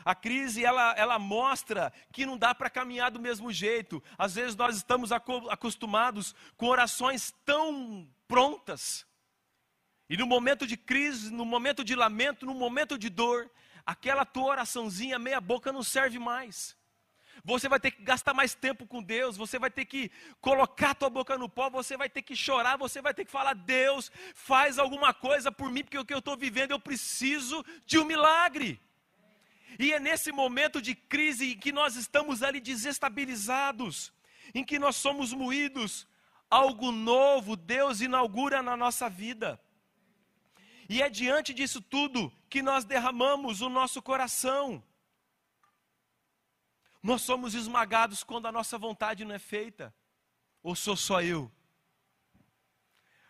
A 0.03 0.15
crise 0.15 0.63
ela, 0.63 0.93
ela 0.97 1.19
mostra 1.19 1.91
que 2.11 2.25
não 2.25 2.37
dá 2.37 2.53
para 2.53 2.69
caminhar 2.69 3.11
do 3.11 3.19
mesmo 3.19 3.51
jeito. 3.51 4.03
Às 4.17 4.35
vezes 4.35 4.55
nós 4.55 4.75
estamos 4.75 5.11
acostumados 5.11 6.35
com 6.57 6.67
orações 6.67 7.33
tão 7.45 8.07
prontas. 8.27 9.05
E 10.09 10.17
no 10.17 10.25
momento 10.25 10.67
de 10.67 10.75
crise, 10.75 11.31
no 11.31 11.45
momento 11.45 11.83
de 11.83 11.95
lamento, 11.95 12.45
no 12.45 12.53
momento 12.53 12.97
de 12.97 13.09
dor, 13.09 13.49
aquela 13.85 14.25
tua 14.25 14.45
oraçãozinha 14.45 15.17
meia 15.17 15.39
boca 15.39 15.71
não 15.71 15.83
serve 15.83 16.19
mais. 16.19 16.75
Você 17.43 17.67
vai 17.67 17.79
ter 17.79 17.91
que 17.91 18.03
gastar 18.03 18.33
mais 18.33 18.53
tempo 18.53 18.85
com 18.85 19.01
Deus, 19.01 19.37
você 19.37 19.57
vai 19.57 19.71
ter 19.71 19.85
que 19.85 20.11
colocar 20.39 20.93
tua 20.93 21.09
boca 21.09 21.37
no 21.37 21.49
pó, 21.49 21.69
você 21.69 21.97
vai 21.97 22.09
ter 22.09 22.21
que 22.21 22.35
chorar, 22.35 22.77
você 22.77 23.01
vai 23.01 23.13
ter 23.13 23.25
que 23.25 23.31
falar: 23.31 23.53
Deus, 23.53 24.11
faz 24.35 24.77
alguma 24.77 25.13
coisa 25.13 25.51
por 25.51 25.71
mim, 25.71 25.83
porque 25.83 25.97
o 25.97 26.05
que 26.05 26.13
eu 26.13 26.19
estou 26.19 26.37
vivendo 26.37 26.71
eu 26.71 26.79
preciso 26.79 27.65
de 27.85 27.97
um 27.97 28.05
milagre. 28.05 28.79
E 29.79 29.93
é 29.93 29.99
nesse 29.99 30.31
momento 30.31 30.81
de 30.81 30.93
crise 30.95 31.53
em 31.53 31.57
que 31.57 31.71
nós 31.71 31.95
estamos 31.95 32.43
ali 32.43 32.59
desestabilizados, 32.59 34.13
em 34.53 34.63
que 34.63 34.77
nós 34.77 34.95
somos 34.95 35.33
moídos, 35.33 36.07
algo 36.49 36.91
novo 36.91 37.55
Deus 37.55 38.01
inaugura 38.01 38.61
na 38.61 38.75
nossa 38.75 39.09
vida. 39.09 39.59
E 40.89 41.01
é 41.01 41.09
diante 41.09 41.53
disso 41.53 41.79
tudo 41.79 42.31
que 42.49 42.61
nós 42.61 42.83
derramamos 42.83 43.61
o 43.61 43.69
nosso 43.69 44.01
coração. 44.01 44.83
Nós 47.01 47.21
somos 47.21 47.55
esmagados 47.55 48.23
quando 48.23 48.47
a 48.47 48.51
nossa 48.51 48.77
vontade 48.77 49.23
não 49.23 49.33
é 49.33 49.39
feita. 49.39 49.93
Ou 50.61 50.75
sou 50.75 50.95
só 50.95 51.21
eu? 51.21 51.51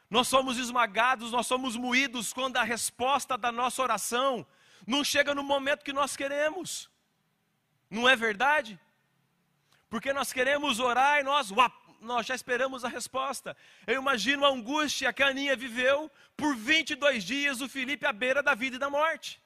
Nós 0.09 0.27
somos 0.27 0.57
esmagados, 0.57 1.31
nós 1.31 1.47
somos 1.47 1.77
moídos 1.77 2.33
quando 2.33 2.57
a 2.57 2.63
resposta 2.63 3.37
da 3.37 3.49
nossa 3.49 3.81
oração 3.81 4.45
não 4.85 5.03
chega 5.03 5.35
no 5.35 5.43
momento 5.43 5.83
que 5.83 5.93
nós 5.93 6.15
queremos. 6.15 6.89
Não 7.89 8.07
é 8.07 8.15
verdade? 8.15 8.79
Porque 9.89 10.13
nós 10.13 10.31
queremos 10.31 10.79
orar 10.79 11.19
e 11.19 11.23
nós, 11.23 11.51
uap, 11.51 11.73
nós 11.99 12.25
já 12.25 12.33
esperamos 12.33 12.83
a 12.83 12.87
resposta. 12.87 13.55
Eu 13.85 14.01
imagino 14.01 14.45
a 14.45 14.49
angústia 14.49 15.13
que 15.13 15.21
a 15.21 15.27
Aninha 15.27 15.55
viveu 15.55 16.09
por 16.35 16.55
22 16.55 17.23
dias, 17.23 17.61
o 17.61 17.69
Felipe 17.69 18.05
à 18.05 18.13
beira 18.13 18.41
da 18.41 18.55
vida 18.55 18.77
e 18.77 18.79
da 18.79 18.89
morte. 18.89 19.41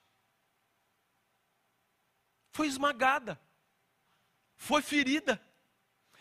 Foi 2.51 2.67
esmagada, 2.67 3.39
foi 4.55 4.81
ferida. 4.81 5.41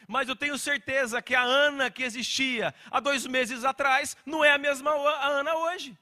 Mas 0.08 0.28
eu 0.28 0.36
tenho 0.36 0.58
certeza 0.58 1.22
que 1.22 1.34
a 1.34 1.42
Ana 1.42 1.90
que 1.90 2.02
existia 2.02 2.74
há 2.90 3.00
dois 3.00 3.26
meses 3.26 3.64
atrás 3.64 4.16
não 4.26 4.44
é 4.44 4.52
a 4.52 4.58
mesma 4.58 4.90
Ana 5.22 5.54
hoje. 5.54 5.96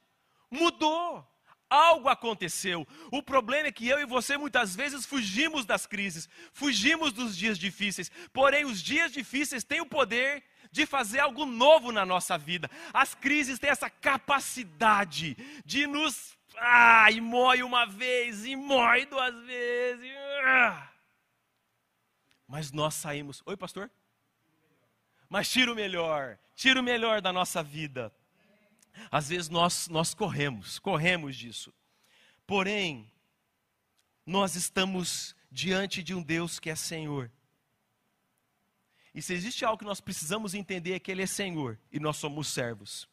Mudou. 0.50 1.28
Algo 1.72 2.10
aconteceu. 2.10 2.86
O 3.10 3.22
problema 3.22 3.68
é 3.68 3.72
que 3.72 3.88
eu 3.88 3.98
e 3.98 4.04
você 4.04 4.36
muitas 4.36 4.76
vezes 4.76 5.06
fugimos 5.06 5.64
das 5.64 5.86
crises, 5.86 6.28
fugimos 6.52 7.14
dos 7.14 7.34
dias 7.34 7.58
difíceis. 7.58 8.10
Porém, 8.30 8.66
os 8.66 8.82
dias 8.82 9.10
difíceis 9.10 9.64
têm 9.64 9.80
o 9.80 9.86
poder 9.86 10.44
de 10.70 10.84
fazer 10.84 11.20
algo 11.20 11.46
novo 11.46 11.90
na 11.90 12.04
nossa 12.04 12.36
vida. 12.36 12.70
As 12.92 13.14
crises 13.14 13.58
têm 13.58 13.70
essa 13.70 13.88
capacidade 13.88 15.34
de 15.64 15.86
nos. 15.86 16.36
Ah, 16.58 17.10
e 17.10 17.22
mói 17.22 17.62
uma 17.62 17.86
vez, 17.86 18.44
e 18.44 18.54
mói 18.54 19.06
duas 19.06 19.34
vezes. 19.46 20.12
Ah. 20.44 20.90
Mas 22.46 22.70
nós 22.70 22.92
saímos. 22.92 23.42
Oi, 23.46 23.56
pastor? 23.56 23.90
Mas 25.26 25.50
tira 25.50 25.72
o 25.72 25.74
melhor, 25.74 26.38
tira 26.54 26.78
o 26.78 26.82
melhor 26.82 27.22
da 27.22 27.32
nossa 27.32 27.62
vida. 27.62 28.12
Às 29.11 29.28
vezes 29.28 29.49
nós, 29.49 29.88
nós 29.88 30.14
corremos, 30.14 30.78
corremos 30.78 31.37
disso. 31.37 31.72
Porém, 32.46 33.11
nós 34.26 34.54
estamos 34.56 35.34
diante 35.50 36.02
de 36.02 36.14
um 36.14 36.22
Deus 36.22 36.58
que 36.58 36.70
é 36.70 36.75
Senhor. 36.75 37.30
E 39.14 39.20
se 39.20 39.34
existe 39.34 39.64
algo 39.64 39.78
que 39.78 39.84
nós 39.84 40.00
precisamos 40.00 40.54
entender 40.54 40.94
é 40.94 40.99
que 40.99 41.11
Ele 41.11 41.22
é 41.22 41.26
Senhor 41.26 41.78
e 41.90 42.00
nós 42.00 42.16
somos 42.16 42.49
servos. 42.49 43.08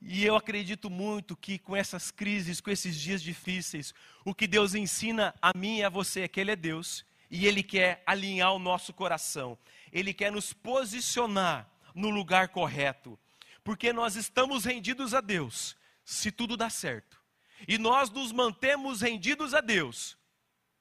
E 0.00 0.24
eu 0.24 0.34
acredito 0.34 0.90
muito 0.90 1.36
que 1.36 1.58
com 1.58 1.76
essas 1.76 2.10
crises, 2.10 2.60
com 2.60 2.70
esses 2.70 2.96
dias 2.96 3.22
difíceis, 3.22 3.94
o 4.24 4.34
que 4.34 4.46
Deus 4.46 4.74
ensina 4.74 5.34
a 5.40 5.56
mim 5.56 5.78
e 5.78 5.84
a 5.84 5.88
você 5.88 6.22
é 6.22 6.28
que 6.28 6.40
Ele 6.40 6.50
é 6.50 6.56
Deus 6.56 7.04
e 7.30 7.46
Ele 7.46 7.62
quer 7.62 8.02
alinhar 8.06 8.52
o 8.52 8.58
nosso 8.58 8.92
coração, 8.92 9.56
Ele 9.92 10.12
quer 10.12 10.32
nos 10.32 10.52
posicionar 10.52 11.70
no 11.94 12.10
lugar 12.10 12.48
correto 12.48 13.18
porque 13.64 13.92
nós 13.92 14.16
estamos 14.16 14.64
rendidos 14.64 15.14
a 15.14 15.20
Deus, 15.20 15.76
se 16.04 16.32
tudo 16.32 16.56
dá 16.56 16.68
certo. 16.68 17.20
E 17.66 17.78
nós 17.78 18.10
nos 18.10 18.32
mantemos 18.32 19.00
rendidos 19.00 19.54
a 19.54 19.60
Deus, 19.60 20.18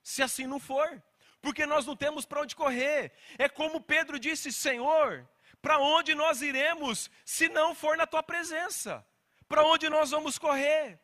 se 0.02 0.24
assim 0.24 0.48
não 0.48 0.60
for, 0.60 1.02
porque 1.42 1.66
nós 1.66 1.86
não 1.86 1.96
temos 1.96 2.26
para 2.26 2.42
onde 2.42 2.56
correr. 2.56 3.14
É 3.38 3.48
como 3.48 3.82
Pedro 3.82 4.20
disse: 4.20 4.52
Senhor, 4.52 5.30
para 5.62 5.80
onde 5.80 6.16
nós 6.16 6.42
iremos 6.42 7.10
se 7.26 7.50
não 7.50 7.76
for 7.76 7.96
na 7.98 8.08
tua 8.08 8.24
presença? 8.24 9.06
Para 9.48 9.64
onde 9.64 9.90
nós 9.90 10.12
vamos 10.12 10.40
correr? 10.40 11.00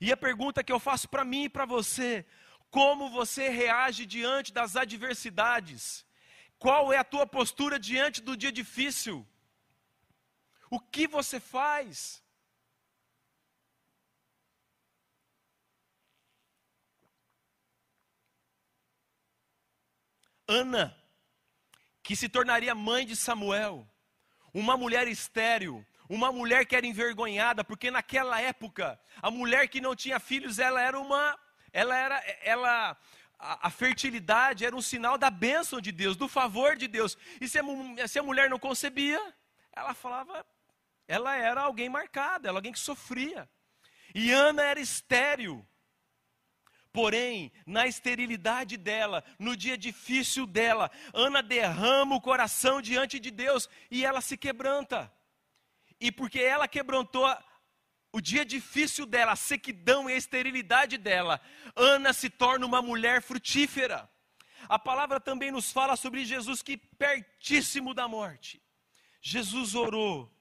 E 0.00 0.12
a 0.12 0.16
pergunta 0.16 0.62
que 0.62 0.72
eu 0.72 0.78
faço 0.78 1.08
para 1.08 1.24
mim 1.24 1.44
e 1.44 1.48
para 1.48 1.64
você: 1.64 2.24
como 2.70 3.10
você 3.10 3.48
reage 3.48 4.04
diante 4.04 4.52
das 4.52 4.76
adversidades? 4.76 6.04
Qual 6.64 6.90
é 6.94 6.96
a 6.96 7.04
tua 7.04 7.26
postura 7.26 7.78
diante 7.78 8.22
do 8.22 8.34
dia 8.34 8.50
difícil? 8.50 9.16
O 10.70 10.80
que 10.80 11.06
você 11.06 11.38
faz? 11.38 12.24
Ana, 20.48 20.96
que 22.02 22.16
se 22.16 22.30
tornaria 22.30 22.74
mãe 22.74 23.04
de 23.04 23.14
Samuel, 23.14 23.86
uma 24.54 24.74
mulher 24.74 25.06
estéril, 25.06 25.84
uma 26.08 26.32
mulher 26.32 26.64
que 26.64 26.74
era 26.74 26.86
envergonhada, 26.86 27.62
porque 27.62 27.90
naquela 27.90 28.40
época 28.40 28.98
a 29.20 29.30
mulher 29.30 29.68
que 29.68 29.82
não 29.82 29.94
tinha 29.94 30.18
filhos, 30.18 30.58
ela 30.58 30.80
era 30.80 30.98
uma, 30.98 31.38
ela 31.74 31.94
era, 31.94 32.18
ela 32.40 32.96
a, 33.44 33.70
fertilidade 33.70 34.64
era 34.64 34.74
um 34.74 34.80
sinal 34.80 35.18
da 35.18 35.30
bênção 35.30 35.80
de 35.80 35.92
Deus, 35.92 36.16
do 36.16 36.26
favor 36.26 36.76
de 36.76 36.88
Deus. 36.88 37.16
E 37.40 37.46
se 37.46 37.58
a, 37.58 38.08
se 38.08 38.18
a 38.18 38.22
mulher 38.22 38.48
não 38.48 38.58
concebia, 38.58 39.20
ela 39.72 39.92
falava, 39.92 40.46
ela 41.06 41.36
era 41.36 41.60
alguém 41.60 41.88
marcada, 41.88 42.48
ela 42.48 42.58
alguém 42.58 42.72
que 42.72 42.78
sofria. 42.78 43.48
E 44.14 44.32
Ana 44.32 44.62
era 44.62 44.80
estéril. 44.80 45.66
Porém, 46.90 47.52
na 47.66 47.86
esterilidade 47.86 48.76
dela, 48.76 49.22
no 49.38 49.56
dia 49.56 49.76
difícil 49.76 50.46
dela, 50.46 50.90
Ana 51.12 51.42
derrama 51.42 52.16
o 52.16 52.20
coração 52.20 52.80
diante 52.80 53.18
de 53.18 53.30
Deus 53.30 53.68
e 53.90 54.04
ela 54.04 54.20
se 54.20 54.36
quebranta. 54.36 55.12
E 56.00 56.10
porque 56.10 56.38
ela 56.40 56.68
quebrantou 56.68 57.26
o 58.14 58.20
dia 58.20 58.44
difícil 58.44 59.06
dela, 59.06 59.32
a 59.32 59.36
sequidão 59.36 60.08
e 60.08 60.12
a 60.12 60.16
esterilidade 60.16 60.96
dela, 60.96 61.40
Ana 61.74 62.12
se 62.12 62.30
torna 62.30 62.64
uma 62.64 62.80
mulher 62.80 63.20
frutífera. 63.20 64.08
A 64.68 64.78
palavra 64.78 65.18
também 65.18 65.50
nos 65.50 65.72
fala 65.72 65.96
sobre 65.96 66.24
Jesus 66.24 66.62
que 66.62 66.76
pertíssimo 66.76 67.92
da 67.92 68.06
morte. 68.06 68.62
Jesus 69.20 69.74
orou 69.74 70.32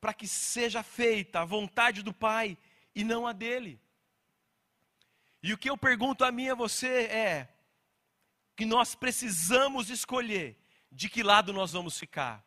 para 0.00 0.14
que 0.14 0.26
seja 0.26 0.82
feita 0.82 1.40
a 1.40 1.44
vontade 1.44 2.02
do 2.02 2.14
Pai 2.14 2.56
e 2.94 3.04
não 3.04 3.26
a 3.26 3.34
dele. 3.34 3.78
E 5.42 5.52
o 5.52 5.58
que 5.58 5.68
eu 5.68 5.76
pergunto 5.76 6.24
a 6.24 6.32
mim 6.32 6.44
e 6.44 6.50
a 6.50 6.54
você 6.54 7.02
é 7.08 7.48
que 8.56 8.64
nós 8.64 8.94
precisamos 8.94 9.90
escolher 9.90 10.58
de 10.90 11.10
que 11.10 11.22
lado 11.22 11.52
nós 11.52 11.72
vamos 11.72 11.98
ficar. 11.98 12.42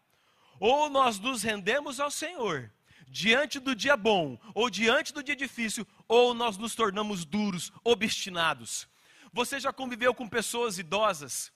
Ou 0.59 0.89
nós 0.89 1.19
nos 1.19 1.43
rendemos 1.43 1.99
ao 1.99 2.09
Senhor, 2.09 2.73
diante 3.11 3.59
do 3.59 3.75
dia 3.75 3.97
bom 3.97 4.39
ou 4.55 4.69
diante 4.69 5.13
do 5.13 5.21
dia 5.21 5.35
difícil, 5.35 5.85
ou 6.07 6.33
nós 6.33 6.57
nos 6.57 6.73
tornamos 6.73 7.25
duros, 7.25 7.71
obstinados. 7.83 8.87
Você 9.33 9.59
já 9.59 9.71
conviveu 9.71 10.13
com 10.13 10.27
pessoas 10.27 10.79
idosas? 10.79 11.51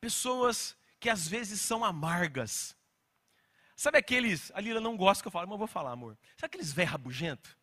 Pessoas 0.00 0.76
que 1.00 1.08
às 1.08 1.26
vezes 1.26 1.60
são 1.60 1.84
amargas. 1.84 2.76
Sabe 3.74 3.98
aqueles. 3.98 4.52
A 4.54 4.60
Lila 4.60 4.80
não 4.80 4.96
gosta 4.96 5.22
que 5.22 5.28
eu 5.28 5.32
falo, 5.32 5.46
mas 5.46 5.54
eu 5.54 5.58
vou 5.58 5.66
falar, 5.66 5.92
amor. 5.92 6.16
Sabe 6.36 6.46
aqueles 6.46 6.72
velho 6.72 6.90
rabugento? 6.90 7.56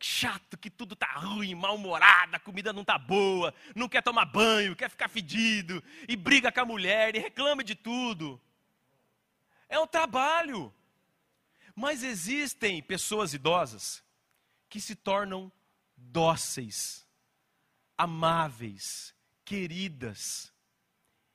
Chato, 0.00 0.56
que 0.56 0.70
tudo 0.70 0.96
tá 0.96 1.12
ruim, 1.12 1.54
mal-humorado, 1.54 2.34
a 2.34 2.40
comida 2.40 2.72
não 2.72 2.84
tá 2.84 2.98
boa, 2.98 3.54
não 3.74 3.88
quer 3.88 4.02
tomar 4.02 4.24
banho, 4.24 4.74
quer 4.74 4.90
ficar 4.90 5.08
fedido, 5.08 5.82
e 6.08 6.16
briga 6.16 6.50
com 6.50 6.60
a 6.60 6.64
mulher, 6.64 7.14
e 7.14 7.20
reclama 7.20 7.62
de 7.62 7.76
tudo. 7.76 8.40
É 9.68 9.78
um 9.78 9.86
trabalho. 9.86 10.74
Mas 11.74 12.02
existem 12.02 12.82
pessoas 12.82 13.32
idosas 13.34 14.02
que 14.68 14.80
se 14.80 14.94
tornam 14.94 15.50
dóceis, 15.96 17.06
amáveis, 17.96 19.14
queridas, 19.44 20.52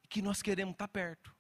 que 0.10 0.22
nós 0.22 0.42
queremos 0.42 0.74
estar 0.74 0.88
perto. 0.88 1.36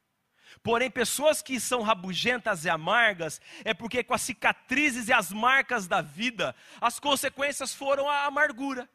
Porém, 0.63 0.89
pessoas 0.89 1.41
que 1.41 1.59
são 1.59 1.81
rabugentas 1.81 2.65
e 2.65 2.69
amargas, 2.69 3.41
é 3.63 3.73
porque 3.73 4.03
com 4.03 4.13
as 4.13 4.21
cicatrizes 4.21 5.07
e 5.07 5.13
as 5.13 5.31
marcas 5.31 5.87
da 5.87 6.01
vida, 6.01 6.55
as 6.79 6.99
consequências 6.99 7.73
foram 7.73 8.09
a 8.09 8.25
amargura. 8.25 8.89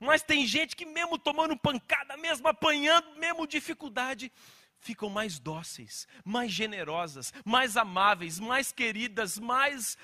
Mas 0.00 0.22
tem 0.22 0.46
gente 0.46 0.74
que, 0.74 0.84
mesmo 0.84 1.18
tomando 1.18 1.56
pancada, 1.56 2.16
mesmo 2.16 2.48
apanhando, 2.48 3.16
mesmo 3.16 3.46
dificuldade, 3.46 4.32
ficam 4.84 5.08
mais 5.08 5.38
dóceis, 5.38 6.06
mais 6.22 6.52
generosas, 6.52 7.32
mais 7.44 7.76
amáveis, 7.76 8.38
mais 8.38 8.70
queridas, 8.70 9.38
mais. 9.38 9.96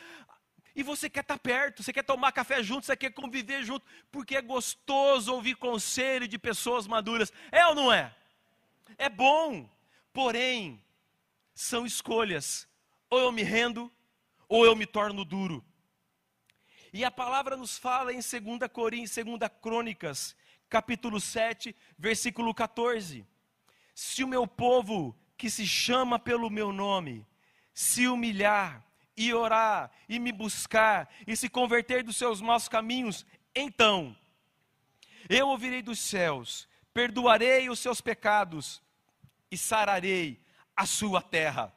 E 0.74 0.82
você 0.82 1.10
quer 1.10 1.20
estar 1.20 1.38
perto, 1.38 1.82
você 1.82 1.92
quer 1.92 2.02
tomar 2.02 2.32
café 2.32 2.62
junto, 2.62 2.86
você 2.86 2.96
quer 2.96 3.12
conviver 3.12 3.62
junto, 3.62 3.84
porque 4.10 4.36
é 4.36 4.42
gostoso 4.42 5.34
ouvir 5.34 5.56
conselho 5.56 6.26
de 6.26 6.38
pessoas 6.38 6.86
maduras. 6.86 7.30
É 7.52 7.66
ou 7.66 7.74
não 7.74 7.92
é? 7.92 8.14
É 8.96 9.08
bom. 9.10 9.68
Porém, 10.12 10.82
são 11.54 11.84
escolhas. 11.84 12.66
Ou 13.10 13.18
eu 13.18 13.32
me 13.32 13.42
rendo, 13.42 13.92
ou 14.48 14.64
eu 14.64 14.74
me 14.74 14.86
torno 14.86 15.24
duro. 15.24 15.62
E 16.92 17.04
a 17.04 17.10
palavra 17.10 17.56
nos 17.56 17.76
fala 17.76 18.12
em 18.12 18.20
2 18.20 18.72
Coríntios, 18.72 19.14
2 19.14 19.50
Crônicas, 19.60 20.34
capítulo 20.68 21.20
7, 21.20 21.76
versículo 21.98 22.54
14. 22.54 23.26
Se 24.02 24.24
o 24.24 24.26
meu 24.26 24.46
povo, 24.46 25.14
que 25.36 25.50
se 25.50 25.66
chama 25.66 26.18
pelo 26.18 26.48
meu 26.48 26.72
nome, 26.72 27.26
se 27.74 28.08
humilhar 28.08 28.82
e 29.14 29.34
orar 29.34 29.90
e 30.08 30.18
me 30.18 30.32
buscar 30.32 31.06
e 31.26 31.36
se 31.36 31.50
converter 31.50 32.02
dos 32.02 32.16
seus 32.16 32.40
maus 32.40 32.66
caminhos, 32.66 33.26
então 33.54 34.16
eu 35.28 35.48
ouvirei 35.48 35.82
dos 35.82 35.98
céus, 35.98 36.66
perdoarei 36.94 37.68
os 37.68 37.78
seus 37.78 38.00
pecados 38.00 38.80
e 39.50 39.58
sararei 39.58 40.42
a 40.74 40.86
sua 40.86 41.20
terra. 41.20 41.70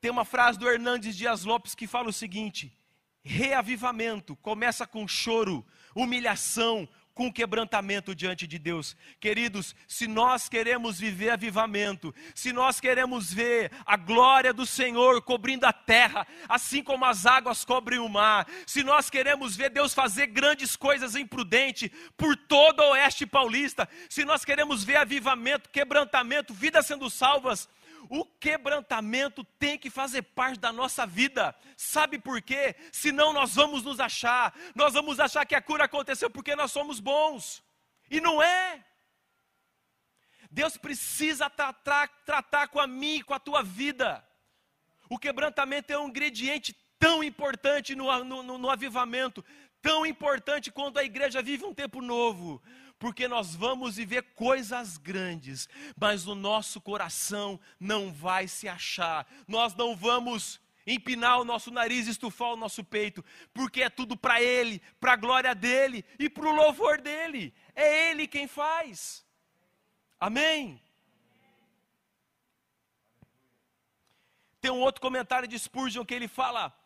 Tem 0.00 0.10
uma 0.10 0.24
frase 0.24 0.58
do 0.58 0.70
Hernandes 0.70 1.18
Dias 1.18 1.44
Lopes 1.44 1.74
que 1.74 1.86
fala 1.86 2.08
o 2.08 2.14
seguinte: 2.14 2.74
reavivamento 3.22 4.34
começa 4.36 4.86
com 4.86 5.06
choro, 5.06 5.62
humilhação, 5.94 6.88
com 7.16 7.32
quebrantamento 7.32 8.14
diante 8.14 8.46
de 8.46 8.58
Deus. 8.58 8.94
Queridos, 9.18 9.74
se 9.88 10.06
nós 10.06 10.50
queremos 10.50 11.00
viver 11.00 11.30
avivamento, 11.30 12.14
se 12.34 12.52
nós 12.52 12.78
queremos 12.78 13.32
ver 13.32 13.72
a 13.86 13.96
glória 13.96 14.52
do 14.52 14.66
Senhor 14.66 15.22
cobrindo 15.22 15.64
a 15.64 15.72
terra, 15.72 16.26
assim 16.46 16.82
como 16.82 17.06
as 17.06 17.24
águas 17.24 17.64
cobrem 17.64 17.98
o 17.98 18.08
mar, 18.08 18.46
se 18.66 18.84
nós 18.84 19.08
queremos 19.08 19.56
ver 19.56 19.70
Deus 19.70 19.94
fazer 19.94 20.26
grandes 20.26 20.76
coisas 20.76 21.16
em 21.16 21.26
Prudente, 21.26 21.90
por 22.18 22.36
todo 22.36 22.80
o 22.80 22.90
oeste 22.90 23.24
paulista, 23.24 23.88
se 24.10 24.22
nós 24.22 24.44
queremos 24.44 24.84
ver 24.84 24.96
avivamento, 24.96 25.70
quebrantamento, 25.70 26.52
vidas 26.52 26.86
sendo 26.86 27.08
salvas, 27.08 27.66
o 28.08 28.24
quebrantamento 28.24 29.44
tem 29.58 29.78
que 29.78 29.90
fazer 29.90 30.22
parte 30.22 30.58
da 30.58 30.72
nossa 30.72 31.06
vida. 31.06 31.54
Sabe 31.76 32.18
por 32.18 32.40
quê? 32.42 32.74
Senão 32.92 33.32
nós 33.32 33.54
vamos 33.54 33.82
nos 33.82 34.00
achar, 34.00 34.54
nós 34.74 34.94
vamos 34.94 35.20
achar 35.20 35.44
que 35.44 35.54
a 35.54 35.62
cura 35.62 35.84
aconteceu 35.84 36.30
porque 36.30 36.56
nós 36.56 36.72
somos 36.72 37.00
bons. 37.00 37.62
E 38.10 38.20
não 38.20 38.42
é. 38.42 38.84
Deus 40.50 40.76
precisa 40.76 41.50
tratar, 41.50 42.08
tratar 42.24 42.68
com 42.68 42.80
a 42.80 42.86
mim 42.86 43.22
com 43.22 43.34
a 43.34 43.40
tua 43.40 43.62
vida. 43.62 44.26
O 45.08 45.18
quebrantamento 45.18 45.92
é 45.92 45.98
um 45.98 46.08
ingrediente 46.08 46.76
tão 46.98 47.22
importante 47.22 47.94
no, 47.94 48.24
no, 48.24 48.42
no, 48.42 48.58
no 48.58 48.70
avivamento, 48.70 49.44
tão 49.82 50.06
importante 50.06 50.70
quando 50.70 50.98
a 50.98 51.04
igreja 51.04 51.42
vive 51.42 51.64
um 51.64 51.74
tempo 51.74 52.00
novo 52.00 52.62
porque 52.98 53.28
nós 53.28 53.54
vamos 53.54 53.96
viver 53.96 54.22
coisas 54.34 54.96
grandes, 54.96 55.68
mas 55.98 56.26
o 56.26 56.34
nosso 56.34 56.80
coração 56.80 57.60
não 57.78 58.12
vai 58.12 58.48
se 58.48 58.68
achar, 58.68 59.26
nós 59.46 59.74
não 59.74 59.94
vamos 59.94 60.60
empinar 60.86 61.40
o 61.40 61.44
nosso 61.44 61.70
nariz, 61.70 62.06
estufar 62.06 62.52
o 62.52 62.56
nosso 62.56 62.84
peito, 62.84 63.24
porque 63.52 63.82
é 63.82 63.90
tudo 63.90 64.16
para 64.16 64.40
Ele, 64.40 64.80
para 65.00 65.12
a 65.12 65.16
glória 65.16 65.54
dEle 65.54 66.04
e 66.18 66.30
para 66.30 66.46
o 66.46 66.54
louvor 66.54 67.00
dEle, 67.00 67.52
é 67.74 68.10
Ele 68.10 68.26
quem 68.26 68.46
faz, 68.46 69.24
amém? 70.18 70.80
Tem 74.60 74.70
um 74.70 74.80
outro 74.80 75.00
comentário 75.00 75.46
de 75.46 75.56
Spurgeon 75.56 76.04
que 76.04 76.12
ele 76.12 76.26
fala 76.26 76.76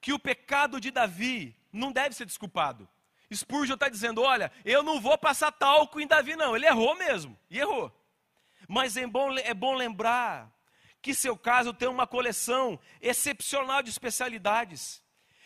que 0.00 0.10
o 0.10 0.18
pecado 0.18 0.80
de 0.80 0.90
Davi 0.90 1.54
não 1.70 1.92
deve 1.92 2.14
ser 2.14 2.24
desculpado. 2.24 2.88
Spurgeon 3.34 3.74
está 3.74 3.88
dizendo: 3.88 4.22
olha, 4.22 4.52
eu 4.64 4.82
não 4.82 5.00
vou 5.00 5.18
passar 5.18 5.50
talco 5.52 6.00
em 6.00 6.06
Davi, 6.06 6.36
não. 6.36 6.54
Ele 6.54 6.66
errou 6.66 6.94
mesmo, 6.96 7.36
e 7.50 7.58
errou. 7.58 7.92
Mas 8.68 8.96
é 8.96 9.06
bom, 9.06 9.32
é 9.38 9.54
bom 9.54 9.74
lembrar 9.74 10.52
que 11.02 11.14
seu 11.14 11.36
caso 11.36 11.72
tem 11.72 11.88
uma 11.88 12.06
coleção 12.06 12.78
excepcional 13.00 13.82
de 13.82 13.90
especialidades. 13.90 15.02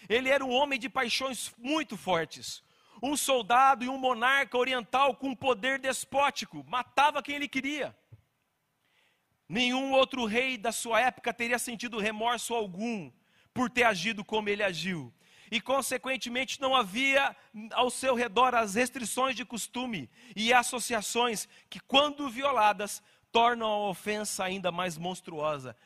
Ele 0.09 0.29
era 0.29 0.45
um 0.45 0.51
homem 0.51 0.79
de 0.79 0.89
paixões 0.89 1.53
muito 1.59 1.97
fortes. 1.97 2.63
Um 3.03 3.17
soldado 3.17 3.85
e 3.85 3.89
um 3.89 3.99
monarca 3.99 4.59
oriental 4.59 5.15
com 5.15 5.35
poder 5.35 5.79
despótico, 5.79 6.65
matava 6.69 7.23
quem 7.23 7.37
ele 7.37 7.49
queria. 7.49 7.97
Nenhum 9.49 9.93
outro 9.93 10.27
rei 10.27 10.57
da 10.57 10.71
sua 10.71 11.01
época 11.01 11.33
teria 11.33 11.59
sentido 11.59 11.99
remorso 11.99 12.55
algum 12.55 13.11
por 13.53 13.71
ter 13.71 13.85
agido 13.85 14.25
como 14.25 14.49
ele 14.49 14.63
agiu 14.63 15.13
e, 15.51 15.61
consequentemente, 15.61 16.61
não 16.61 16.75
havia 16.75 17.35
ao 17.73 17.91
seu 17.91 18.15
redor 18.15 18.55
as 18.55 18.75
restrições 18.75 19.35
de 19.35 19.45
costume 19.45 20.09
e 20.37 20.53
associações 20.53 21.49
que, 21.69 21.81
quando 21.81 22.31
violadas, 22.31 23.03
tornam 23.33 23.67
a 23.69 23.89
ofensa 23.89 24.45
ainda 24.45 24.71
mais 24.71 24.97
monstruosa. 24.97 25.77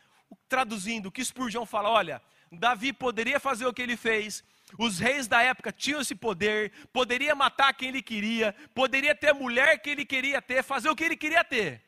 Traduzindo, 0.49 1.07
o 1.07 1.13
que 1.13 1.25
Spurgeon 1.25 1.65
fala: 1.65 1.91
olha, 1.91 2.23
Davi 2.53 2.93
poderia 2.93 3.41
fazer 3.41 3.67
o 3.67 3.73
que 3.73 3.81
ele 3.81 3.97
fez, 3.97 4.45
os 4.79 4.99
reis 4.99 5.27
da 5.27 5.43
época 5.43 5.73
tinham 5.73 6.01
esse 6.01 6.15
poder, 6.15 6.71
poderia 6.93 7.35
matar 7.35 7.73
quem 7.73 7.89
ele 7.89 8.03
queria, 8.03 8.55
poderia 8.75 9.15
ter 9.15 9.31
a 9.31 9.35
mulher 9.35 9.79
que 9.81 9.91
ele 9.91 10.05
queria 10.05 10.43
ter, 10.43 10.63
fazer 10.63 10.91
o 10.91 10.97
que 10.97 11.05
ele 11.05 11.17
queria 11.17 11.45
ter. 11.45 11.83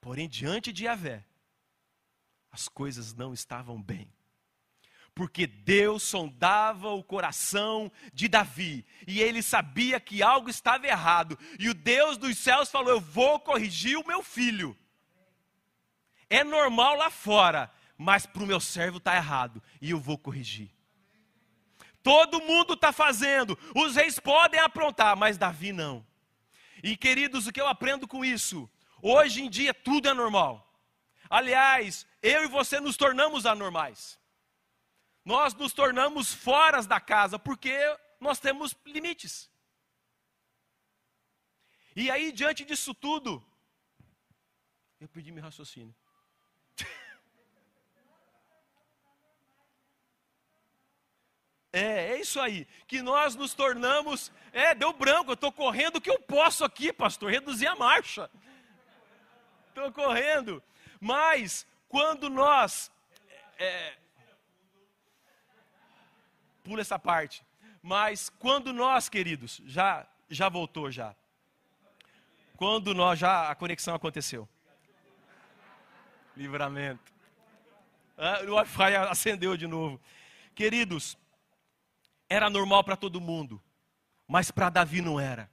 Porém, 0.00 0.28
diante 0.28 0.72
de 0.72 0.84
Yahvé, 0.84 1.24
as 2.50 2.68
coisas 2.68 3.12
não 3.12 3.34
estavam 3.34 3.80
bem 3.80 4.15
porque 5.16 5.46
Deus 5.46 6.02
sondava 6.02 6.90
o 6.90 7.02
coração 7.02 7.90
de 8.12 8.28
Davi 8.28 8.84
e 9.06 9.22
ele 9.22 9.42
sabia 9.42 9.98
que 9.98 10.22
algo 10.22 10.50
estava 10.50 10.86
errado, 10.86 11.38
e 11.58 11.70
o 11.70 11.74
Deus 11.74 12.18
dos 12.18 12.36
céus 12.36 12.70
falou: 12.70 12.90
Eu 12.90 13.00
vou 13.00 13.40
corrigir 13.40 13.96
o 13.96 14.06
meu 14.06 14.22
filho. 14.22 14.76
É 16.28 16.44
normal 16.44 16.96
lá 16.96 17.08
fora, 17.08 17.72
mas 17.96 18.26
para 18.26 18.42
o 18.42 18.46
meu 18.46 18.60
servo 18.60 18.98
está 18.98 19.16
errado 19.16 19.62
e 19.80 19.90
eu 19.90 19.98
vou 19.98 20.18
corrigir. 20.18 20.70
Todo 22.02 22.42
mundo 22.42 22.74
está 22.74 22.92
fazendo, 22.92 23.58
os 23.74 23.96
reis 23.96 24.18
podem 24.18 24.60
aprontar, 24.60 25.16
mas 25.16 25.38
Davi 25.38 25.72
não. 25.72 26.06
E 26.82 26.94
queridos, 26.94 27.46
o 27.46 27.52
que 27.52 27.60
eu 27.60 27.66
aprendo 27.66 28.06
com 28.06 28.22
isso? 28.22 28.70
Hoje 29.00 29.42
em 29.42 29.48
dia 29.48 29.72
tudo 29.72 30.10
é 30.10 30.12
normal. 30.12 30.78
Aliás, 31.30 32.06
eu 32.22 32.44
e 32.44 32.48
você 32.48 32.78
nos 32.80 32.98
tornamos 32.98 33.46
anormais 33.46 34.18
nós 35.26 35.52
nos 35.54 35.72
tornamos 35.72 36.32
fora 36.32 36.80
da 36.82 37.00
casa, 37.00 37.36
porque 37.36 37.76
nós 38.20 38.38
temos 38.38 38.76
limites. 38.86 39.50
E 41.96 42.08
aí, 42.12 42.30
diante 42.30 42.64
disso 42.64 42.94
tudo, 42.94 43.44
eu 45.00 45.08
perdi 45.08 45.32
meu 45.32 45.42
raciocínio. 45.42 45.94
É, 51.72 52.12
é 52.12 52.20
isso 52.20 52.40
aí. 52.40 52.66
Que 52.86 53.02
nós 53.02 53.34
nos 53.34 53.52
tornamos. 53.52 54.32
É, 54.50 54.74
deu 54.74 54.94
branco, 54.94 55.32
eu 55.32 55.34
estou 55.34 55.52
correndo 55.52 55.96
o 55.96 56.00
que 56.00 56.08
eu 56.08 56.18
posso 56.18 56.64
aqui, 56.64 56.90
pastor. 56.90 57.30
Reduzir 57.30 57.66
a 57.66 57.76
marcha. 57.76 58.30
Estou 59.68 59.92
correndo. 59.92 60.62
Mas, 60.98 61.66
quando 61.86 62.30
nós. 62.30 62.90
É, 63.58 63.98
pula 66.66 66.80
essa 66.80 66.98
parte. 66.98 67.44
Mas 67.80 68.28
quando 68.28 68.72
nós, 68.72 69.08
queridos, 69.08 69.62
já 69.64 70.06
já 70.28 70.48
voltou 70.48 70.90
já. 70.90 71.14
Quando 72.56 72.92
nós 72.92 73.18
já 73.18 73.48
a 73.48 73.54
conexão 73.54 73.94
aconteceu. 73.94 74.48
Livramento. 76.36 77.12
Ah, 78.18 78.40
o 78.48 78.54
Wi-Fi 78.54 78.96
acendeu 78.96 79.56
de 79.56 79.66
novo. 79.66 80.00
Queridos, 80.54 81.16
era 82.28 82.50
normal 82.50 82.82
para 82.82 82.96
todo 82.96 83.20
mundo, 83.20 83.62
mas 84.26 84.50
para 84.50 84.70
Davi 84.70 85.00
não 85.00 85.20
era. 85.20 85.48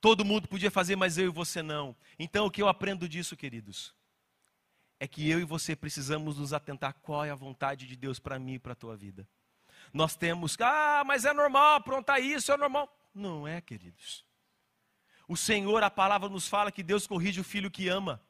Todo 0.00 0.24
mundo 0.24 0.48
podia 0.48 0.70
fazer, 0.70 0.96
mas 0.96 1.18
eu 1.18 1.26
e 1.26 1.28
você 1.28 1.60
não. 1.62 1.94
Então 2.18 2.46
o 2.46 2.50
que 2.50 2.62
eu 2.62 2.68
aprendo 2.68 3.08
disso, 3.08 3.36
queridos? 3.36 3.94
É 4.98 5.06
que 5.08 5.28
eu 5.28 5.40
e 5.40 5.44
você 5.44 5.74
precisamos 5.74 6.38
nos 6.38 6.52
atentar 6.52 6.94
qual 7.02 7.24
é 7.24 7.30
a 7.30 7.34
vontade 7.34 7.86
de 7.86 7.96
Deus 7.96 8.18
para 8.18 8.38
mim 8.38 8.54
e 8.54 8.58
para 8.58 8.72
a 8.72 8.76
tua 8.76 8.96
vida. 8.96 9.28
Nós 9.92 10.16
temos, 10.16 10.56
ah, 10.60 11.02
mas 11.04 11.24
é 11.24 11.32
normal 11.32 11.76
aprontar 11.76 12.20
isso, 12.20 12.52
é 12.52 12.56
normal. 12.56 12.92
Não 13.14 13.46
é, 13.46 13.60
queridos. 13.60 14.24
O 15.26 15.36
Senhor, 15.36 15.82
a 15.82 15.90
palavra 15.90 16.28
nos 16.28 16.48
fala 16.48 16.72
que 16.72 16.82
Deus 16.82 17.06
corrige 17.06 17.40
o 17.40 17.44
filho 17.44 17.70
que 17.70 17.88
ama. 17.88 18.22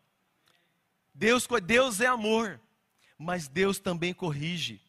Deus, 1.15 1.47
Deus 1.65 2.01
é 2.01 2.07
amor, 2.07 2.61
mas 3.19 3.49
Deus 3.49 3.79
também 3.79 4.13
corrige. 4.13 4.81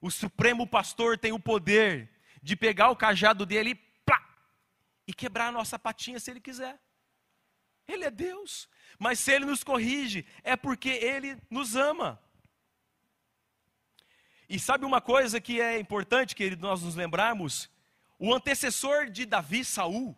O 0.00 0.10
Supremo 0.10 0.66
Pastor 0.66 1.18
tem 1.18 1.32
o 1.32 1.40
poder 1.40 2.10
de 2.42 2.54
pegar 2.54 2.90
o 2.90 2.96
cajado 2.96 3.46
dele 3.46 3.74
plá, 4.04 4.22
e 5.06 5.14
quebrar 5.14 5.48
a 5.48 5.52
nossa 5.52 5.78
patinha 5.78 6.20
se 6.20 6.30
ele 6.30 6.40
quiser. 6.40 6.78
Ele 7.88 8.04
é 8.04 8.10
Deus, 8.10 8.68
mas 8.98 9.18
se 9.18 9.32
ele 9.32 9.44
nos 9.44 9.64
corrige, 9.64 10.26
é 10.42 10.56
porque 10.56 10.88
ele 10.88 11.36
nos 11.50 11.76
ama. 11.76 12.20
E 14.48 14.58
sabe 14.58 14.84
uma 14.84 15.00
coisa 15.00 15.40
que 15.40 15.60
é 15.60 15.78
importante, 15.78 16.34
que 16.34 16.54
nós 16.56 16.82
nos 16.82 16.94
lembrarmos? 16.94 17.70
O 18.18 18.32
antecessor 18.32 19.10
de 19.10 19.24
Davi, 19.24 19.64
Saul, 19.64 20.16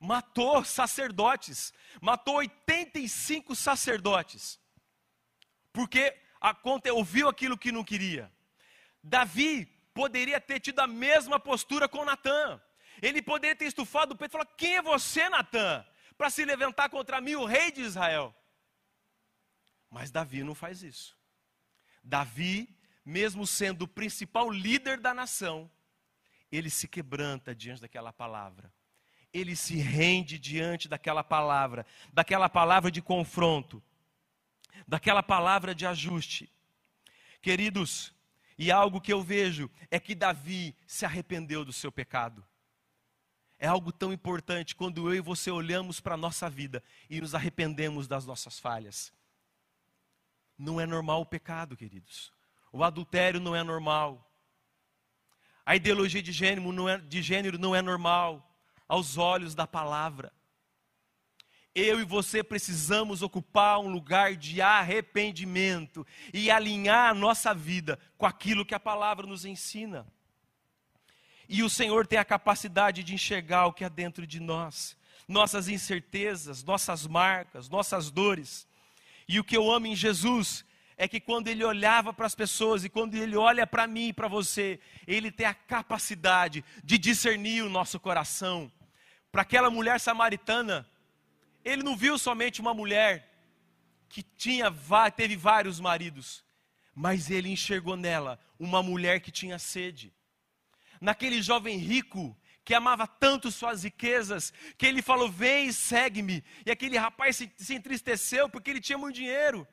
matou 0.00 0.64
sacerdotes, 0.64 1.72
matou 2.00 2.36
85 2.36 3.54
sacerdotes, 3.54 4.58
porque 5.72 6.16
ouviu 6.92 7.28
aquilo 7.28 7.56
que 7.56 7.72
não 7.72 7.84
queria. 7.84 8.32
Davi 9.02 9.66
poderia 9.94 10.40
ter 10.40 10.60
tido 10.60 10.80
a 10.80 10.86
mesma 10.86 11.38
postura 11.38 11.88
com 11.88 12.04
Natã. 12.04 12.60
Ele 13.00 13.22
poderia 13.22 13.56
ter 13.56 13.66
estufado 13.66 14.14
o 14.14 14.16
peito 14.16 14.30
e 14.30 14.32
falar: 14.32 14.46
Quem 14.56 14.76
é 14.76 14.82
você, 14.82 15.28
Natã, 15.28 15.84
para 16.16 16.30
se 16.30 16.44
levantar 16.44 16.88
contra 16.88 17.20
mim, 17.20 17.34
o 17.34 17.44
rei 17.44 17.70
de 17.72 17.82
Israel? 17.82 18.34
Mas 19.90 20.10
Davi 20.10 20.42
não 20.42 20.54
faz 20.54 20.82
isso. 20.82 21.16
Davi, 22.02 22.76
mesmo 23.04 23.46
sendo 23.46 23.82
o 23.82 23.88
principal 23.88 24.50
líder 24.50 24.98
da 24.98 25.14
nação, 25.14 25.70
ele 26.50 26.70
se 26.70 26.86
quebranta 26.86 27.54
diante 27.54 27.80
daquela 27.80 28.12
palavra 28.12 28.72
ele 29.34 29.56
se 29.56 29.74
rende 29.76 30.38
diante 30.38 30.88
daquela 30.88 31.24
palavra, 31.24 31.84
daquela 32.12 32.48
palavra 32.48 32.88
de 32.88 33.02
confronto, 33.02 33.82
daquela 34.86 35.24
palavra 35.24 35.74
de 35.74 35.84
ajuste. 35.84 36.48
Queridos, 37.42 38.14
e 38.56 38.70
algo 38.70 39.00
que 39.00 39.12
eu 39.12 39.20
vejo 39.20 39.68
é 39.90 39.98
que 39.98 40.14
Davi 40.14 40.74
se 40.86 41.04
arrependeu 41.04 41.64
do 41.64 41.72
seu 41.72 41.90
pecado. 41.90 42.46
É 43.64 43.66
algo 43.66 43.90
tão 43.90 44.12
importante 44.12 44.76
quando 44.76 45.08
eu 45.08 45.14
e 45.14 45.20
você 45.22 45.50
olhamos 45.50 45.98
para 45.98 46.12
a 46.12 46.18
nossa 46.18 46.50
vida 46.50 46.84
e 47.08 47.18
nos 47.18 47.34
arrependemos 47.34 48.06
das 48.06 48.26
nossas 48.26 48.58
falhas. 48.58 49.10
Não 50.58 50.78
é 50.78 50.84
normal 50.84 51.22
o 51.22 51.24
pecado, 51.24 51.74
queridos. 51.74 52.30
O 52.70 52.84
adultério 52.84 53.40
não 53.40 53.56
é 53.56 53.62
normal. 53.62 54.30
A 55.64 55.74
ideologia 55.74 56.22
de 56.22 56.30
gênero 56.30 56.70
não 56.72 56.86
é, 56.86 56.98
de 56.98 57.22
gênero 57.22 57.58
não 57.58 57.74
é 57.74 57.80
normal 57.80 58.54
aos 58.86 59.16
olhos 59.16 59.54
da 59.54 59.66
palavra. 59.66 60.30
Eu 61.74 61.98
e 61.98 62.04
você 62.04 62.44
precisamos 62.44 63.22
ocupar 63.22 63.78
um 63.78 63.88
lugar 63.88 64.36
de 64.36 64.60
arrependimento 64.60 66.06
e 66.34 66.50
alinhar 66.50 67.08
a 67.08 67.14
nossa 67.14 67.54
vida 67.54 67.98
com 68.18 68.26
aquilo 68.26 68.66
que 68.66 68.74
a 68.74 68.78
palavra 68.78 69.26
nos 69.26 69.46
ensina. 69.46 70.06
E 71.48 71.62
o 71.62 71.70
Senhor 71.70 72.06
tem 72.06 72.18
a 72.18 72.24
capacidade 72.24 73.02
de 73.02 73.14
enxergar 73.14 73.66
o 73.66 73.72
que 73.72 73.84
há 73.84 73.88
dentro 73.88 74.26
de 74.26 74.40
nós, 74.40 74.96
nossas 75.28 75.68
incertezas, 75.68 76.62
nossas 76.62 77.06
marcas, 77.06 77.68
nossas 77.68 78.10
dores. 78.10 78.66
E 79.28 79.38
o 79.38 79.44
que 79.44 79.56
eu 79.56 79.70
amo 79.70 79.86
em 79.86 79.96
Jesus 79.96 80.64
é 80.96 81.08
que 81.08 81.20
quando 81.20 81.48
ele 81.48 81.64
olhava 81.64 82.12
para 82.12 82.26
as 82.26 82.34
pessoas 82.34 82.84
e 82.84 82.88
quando 82.88 83.14
ele 83.14 83.36
olha 83.36 83.66
para 83.66 83.86
mim 83.86 84.08
e 84.08 84.12
para 84.12 84.28
você, 84.28 84.78
ele 85.06 85.30
tem 85.30 85.46
a 85.46 85.54
capacidade 85.54 86.64
de 86.82 86.98
discernir 86.98 87.62
o 87.62 87.70
nosso 87.70 87.98
coração. 87.98 88.70
Para 89.32 89.42
aquela 89.42 89.70
mulher 89.70 89.98
samaritana, 89.98 90.88
ele 91.64 91.82
não 91.82 91.96
viu 91.96 92.16
somente 92.18 92.60
uma 92.60 92.72
mulher 92.72 93.30
que 94.08 94.22
tinha 94.22 94.72
teve 95.16 95.34
vários 95.34 95.80
maridos, 95.80 96.44
mas 96.94 97.30
ele 97.30 97.50
enxergou 97.50 97.96
nela 97.96 98.38
uma 98.60 98.80
mulher 98.82 99.20
que 99.20 99.32
tinha 99.32 99.58
sede. 99.58 100.12
Naquele 101.04 101.42
jovem 101.42 101.76
rico 101.76 102.34
que 102.64 102.72
amava 102.72 103.06
tanto 103.06 103.50
suas 103.50 103.84
riquezas, 103.84 104.54
que 104.78 104.86
ele 104.86 105.02
falou: 105.02 105.30
Vem 105.30 105.70
segue-me. 105.70 106.42
E 106.64 106.70
aquele 106.70 106.96
rapaz 106.96 107.36
se, 107.36 107.52
se 107.58 107.74
entristeceu 107.74 108.48
porque 108.48 108.70
ele 108.70 108.80
tinha 108.80 108.96
muito 108.96 109.16
dinheiro. 109.16 109.68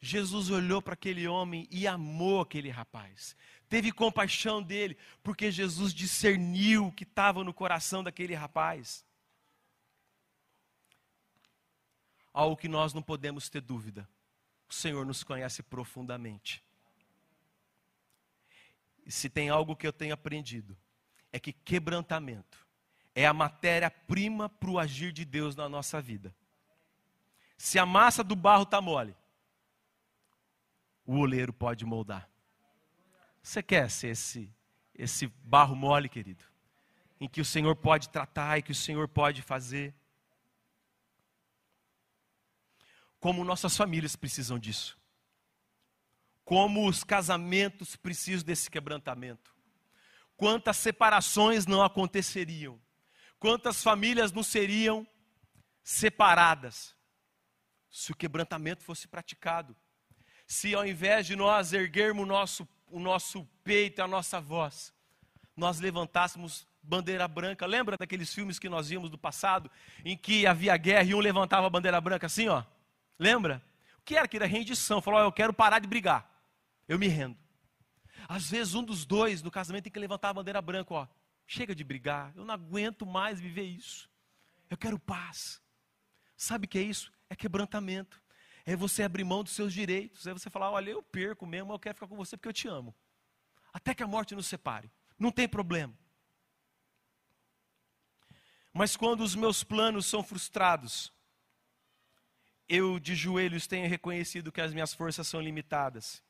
Jesus 0.00 0.50
olhou 0.50 0.82
para 0.82 0.94
aquele 0.94 1.28
homem 1.28 1.68
e 1.70 1.86
amou 1.86 2.40
aquele 2.40 2.70
rapaz. 2.70 3.36
Teve 3.68 3.92
compaixão 3.92 4.60
dele, 4.60 4.96
porque 5.22 5.48
Jesus 5.48 5.94
discerniu 5.94 6.86
o 6.88 6.92
que 6.92 7.04
estava 7.04 7.44
no 7.44 7.54
coração 7.54 8.02
daquele 8.02 8.34
rapaz. 8.34 9.06
Algo 12.32 12.56
que 12.56 12.66
nós 12.66 12.92
não 12.92 13.02
podemos 13.02 13.48
ter 13.48 13.60
dúvida. 13.60 14.08
O 14.68 14.74
Senhor 14.74 15.06
nos 15.06 15.22
conhece 15.22 15.62
profundamente. 15.62 16.64
E 19.08 19.12
se 19.12 19.30
tem 19.30 19.48
algo 19.48 19.74
que 19.74 19.86
eu 19.86 19.92
tenho 19.92 20.12
aprendido, 20.12 20.76
é 21.32 21.40
que 21.40 21.50
quebrantamento 21.50 22.68
é 23.14 23.26
a 23.26 23.32
matéria-prima 23.32 24.50
para 24.50 24.70
o 24.70 24.78
agir 24.78 25.12
de 25.12 25.24
Deus 25.24 25.56
na 25.56 25.66
nossa 25.66 25.98
vida. 25.98 26.36
Se 27.56 27.78
a 27.78 27.86
massa 27.86 28.22
do 28.22 28.36
barro 28.36 28.64
está 28.64 28.82
mole, 28.82 29.16
o 31.06 31.16
oleiro 31.16 31.54
pode 31.54 31.86
moldar. 31.86 32.28
Você 33.42 33.62
quer 33.62 33.90
ser 33.90 34.08
esse, 34.08 34.54
esse 34.94 35.26
barro 35.26 35.74
mole, 35.74 36.06
querido? 36.06 36.44
Em 37.18 37.26
que 37.26 37.40
o 37.40 37.46
Senhor 37.46 37.74
pode 37.74 38.10
tratar 38.10 38.58
e 38.58 38.62
que 38.62 38.72
o 38.72 38.74
Senhor 38.74 39.08
pode 39.08 39.40
fazer. 39.40 39.94
Como 43.18 43.42
nossas 43.42 43.74
famílias 43.74 44.14
precisam 44.14 44.58
disso. 44.58 44.97
Como 46.48 46.88
os 46.88 47.04
casamentos 47.04 47.94
precisam 47.94 48.46
desse 48.46 48.70
quebrantamento. 48.70 49.54
Quantas 50.34 50.78
separações 50.78 51.66
não 51.66 51.82
aconteceriam. 51.82 52.80
Quantas 53.38 53.82
famílias 53.82 54.32
não 54.32 54.42
seriam 54.42 55.06
separadas 55.82 56.96
se 57.90 58.12
o 58.12 58.16
quebrantamento 58.16 58.82
fosse 58.82 59.06
praticado 59.06 59.76
se 60.48 60.74
ao 60.74 60.86
invés 60.86 61.26
de 61.26 61.36
nós 61.36 61.74
erguermos 61.74 62.24
o 62.24 62.26
nosso, 62.26 62.68
o 62.86 62.98
nosso 62.98 63.46
peito, 63.62 64.00
a 64.00 64.08
nossa 64.08 64.40
voz, 64.40 64.94
nós 65.54 65.78
levantássemos 65.78 66.66
bandeira 66.82 67.28
branca. 67.28 67.66
Lembra 67.66 67.98
daqueles 67.98 68.32
filmes 68.32 68.58
que 68.58 68.66
nós 68.66 68.88
vimos 68.88 69.10
do 69.10 69.18
passado, 69.18 69.70
em 70.02 70.16
que 70.16 70.46
havia 70.46 70.74
guerra 70.78 71.02
e 71.02 71.14
um 71.14 71.20
levantava 71.20 71.66
a 71.66 71.70
bandeira 71.70 72.00
branca 72.00 72.26
assim, 72.26 72.48
ó? 72.48 72.64
Lembra? 73.18 73.62
O 73.98 74.02
que 74.02 74.16
era 74.16 74.26
que 74.26 74.38
era 74.38 74.46
rendição? 74.46 75.02
Falou, 75.02 75.20
eu 75.20 75.30
quero 75.30 75.52
parar 75.52 75.80
de 75.80 75.86
brigar. 75.86 76.37
Eu 76.88 76.98
me 76.98 77.06
rendo. 77.06 77.38
Às 78.28 78.50
vezes 78.50 78.74
um 78.74 78.82
dos 78.82 79.04
dois 79.04 79.42
no 79.42 79.50
casamento 79.50 79.84
tem 79.84 79.92
que 79.92 79.98
levantar 79.98 80.30
a 80.30 80.34
bandeira 80.34 80.60
branca, 80.60 80.94
ó. 80.94 81.08
Chega 81.46 81.74
de 81.74 81.84
brigar, 81.84 82.32
eu 82.34 82.44
não 82.44 82.54
aguento 82.54 83.06
mais 83.06 83.38
viver 83.38 83.62
isso. 83.62 84.10
Eu 84.68 84.76
quero 84.76 84.98
paz. 84.98 85.62
Sabe 86.36 86.66
o 86.66 86.68
que 86.68 86.78
é 86.78 86.82
isso? 86.82 87.12
É 87.30 87.36
quebrantamento 87.36 88.20
é 88.70 88.76
você 88.76 89.02
abrir 89.02 89.24
mão 89.24 89.42
dos 89.42 89.54
seus 89.54 89.72
direitos, 89.72 90.26
é 90.26 90.32
você 90.32 90.50
falar: 90.50 90.70
olha, 90.70 90.90
eu 90.90 91.02
perco 91.02 91.46
mesmo, 91.46 91.72
eu 91.72 91.78
quero 91.78 91.94
ficar 91.94 92.06
com 92.06 92.16
você 92.16 92.36
porque 92.36 92.48
eu 92.48 92.52
te 92.52 92.68
amo. 92.68 92.94
Até 93.72 93.94
que 93.94 94.02
a 94.02 94.06
morte 94.06 94.34
nos 94.34 94.46
separe. 94.46 94.90
Não 95.18 95.32
tem 95.32 95.48
problema. 95.48 95.96
Mas 98.70 98.94
quando 98.94 99.22
os 99.22 99.34
meus 99.34 99.64
planos 99.64 100.04
são 100.04 100.22
frustrados, 100.22 101.10
eu 102.68 102.98
de 102.98 103.14
joelhos 103.14 103.66
tenho 103.66 103.88
reconhecido 103.88 104.52
que 104.52 104.60
as 104.60 104.74
minhas 104.74 104.92
forças 104.92 105.26
são 105.26 105.40
limitadas. 105.40 106.22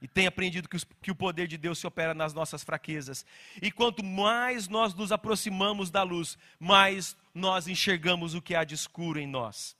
E 0.00 0.06
tenho 0.06 0.28
aprendido 0.28 0.68
que, 0.68 0.76
os, 0.76 0.84
que, 0.84 1.10
o 1.10 1.14
poder 1.14 1.48
de 1.48 1.58
Deus 1.58 1.78
se 1.78 1.86
opera 1.86 2.14
nas 2.14 2.32
nossas 2.32 2.62
fraquezas. 2.62 3.26
E 3.60 3.70
quanto 3.70 4.04
mais 4.04 4.68
nós 4.68 4.94
nos 4.94 5.10
aproximamos 5.10 5.90
da 5.90 6.02
luz, 6.02 6.38
mais 6.58 7.16
nós 7.34 7.66
enxergamos 7.66 8.34
o 8.34 8.42
que 8.42 8.54
há 8.54 8.62
de 8.62 8.74
escuro 8.74 9.18
em 9.18 9.26
nós. 9.26 9.76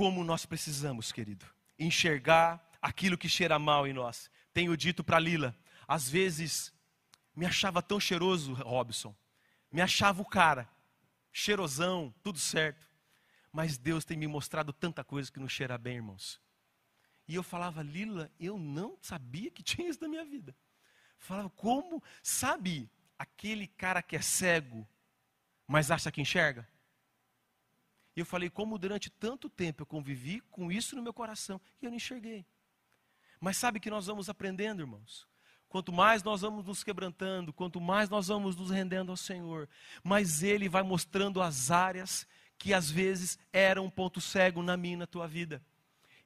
como 0.00 0.24
nós 0.24 0.46
precisamos, 0.46 1.12
querido, 1.12 1.44
enxergar 1.78 2.58
aquilo 2.80 3.18
que 3.18 3.28
cheira 3.28 3.58
mal 3.58 3.86
em 3.86 3.92
nós. 3.92 4.30
Tenho 4.50 4.74
dito 4.74 5.04
para 5.04 5.18
Lila, 5.18 5.54
às 5.86 6.08
vezes 6.08 6.72
me 7.36 7.44
achava 7.44 7.82
tão 7.82 8.00
cheiroso, 8.00 8.54
Robson, 8.54 9.14
me 9.70 9.82
achava 9.82 10.22
o 10.22 10.24
cara, 10.24 10.66
cheirosão, 11.30 12.14
tudo 12.22 12.38
certo. 12.38 12.89
Mas 13.52 13.76
Deus 13.76 14.04
tem 14.04 14.16
me 14.16 14.26
mostrado 14.26 14.72
tanta 14.72 15.02
coisa 15.02 15.30
que 15.30 15.40
não 15.40 15.48
cheira 15.48 15.76
bem, 15.76 15.96
irmãos. 15.96 16.40
E 17.26 17.34
eu 17.34 17.42
falava, 17.42 17.82
Lila, 17.82 18.30
eu 18.38 18.58
não 18.58 18.98
sabia 19.00 19.50
que 19.50 19.62
tinha 19.64 19.88
isso 19.88 20.00
na 20.00 20.08
minha 20.08 20.24
vida. 20.24 20.56
Falava, 21.18 21.50
como? 21.50 22.02
Sabe 22.22 22.90
aquele 23.18 23.66
cara 23.66 24.02
que 24.02 24.16
é 24.16 24.22
cego, 24.22 24.88
mas 25.66 25.90
acha 25.90 26.10
que 26.10 26.20
enxerga? 26.20 26.66
E 28.16 28.20
eu 28.20 28.26
falei, 28.26 28.50
como 28.50 28.78
durante 28.78 29.08
tanto 29.10 29.48
tempo 29.48 29.82
eu 29.82 29.86
convivi 29.86 30.40
com 30.50 30.72
isso 30.72 30.96
no 30.96 31.02
meu 31.02 31.12
coração 31.12 31.60
e 31.80 31.84
eu 31.84 31.90
não 31.90 31.96
enxerguei. 31.96 32.44
Mas 33.40 33.56
sabe 33.56 33.80
que 33.80 33.90
nós 33.90 34.06
vamos 34.06 34.28
aprendendo, 34.28 34.82
irmãos? 34.82 35.28
Quanto 35.68 35.92
mais 35.92 36.22
nós 36.22 36.40
vamos 36.40 36.66
nos 36.66 36.82
quebrantando, 36.82 37.52
quanto 37.52 37.80
mais 37.80 38.08
nós 38.08 38.26
vamos 38.26 38.56
nos 38.56 38.70
rendendo 38.70 39.12
ao 39.12 39.16
Senhor, 39.16 39.68
mais 40.02 40.42
Ele 40.42 40.68
vai 40.68 40.82
mostrando 40.82 41.40
as 41.40 41.70
áreas 41.70 42.26
que 42.60 42.74
às 42.74 42.90
vezes 42.90 43.38
eram 43.54 43.86
um 43.86 43.90
ponto 43.90 44.20
cego 44.20 44.62
na 44.62 44.76
minha 44.76 44.92
e 44.92 44.98
na 44.98 45.06
tua 45.06 45.26
vida. 45.26 45.62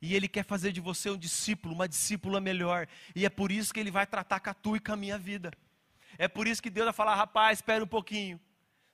E 0.02 0.16
Ele 0.16 0.26
quer 0.26 0.44
fazer 0.44 0.72
de 0.72 0.80
você 0.80 1.08
um 1.08 1.16
discípulo, 1.16 1.72
uma 1.72 1.88
discípula 1.88 2.40
melhor. 2.40 2.88
E 3.14 3.24
é 3.24 3.30
por 3.30 3.52
isso 3.52 3.72
que 3.72 3.78
Ele 3.78 3.90
vai 3.90 4.04
tratar 4.04 4.40
com 4.40 4.50
a 4.50 4.54
tua 4.54 4.76
e 4.76 4.80
com 4.80 4.92
a 4.92 4.96
minha 4.96 5.16
vida. 5.16 5.52
É 6.18 6.26
por 6.26 6.48
isso 6.48 6.60
que 6.60 6.70
Deus 6.70 6.86
vai 6.86 6.92
falar, 6.92 7.14
rapaz, 7.14 7.58
espera 7.58 7.84
um 7.84 7.86
pouquinho. 7.86 8.40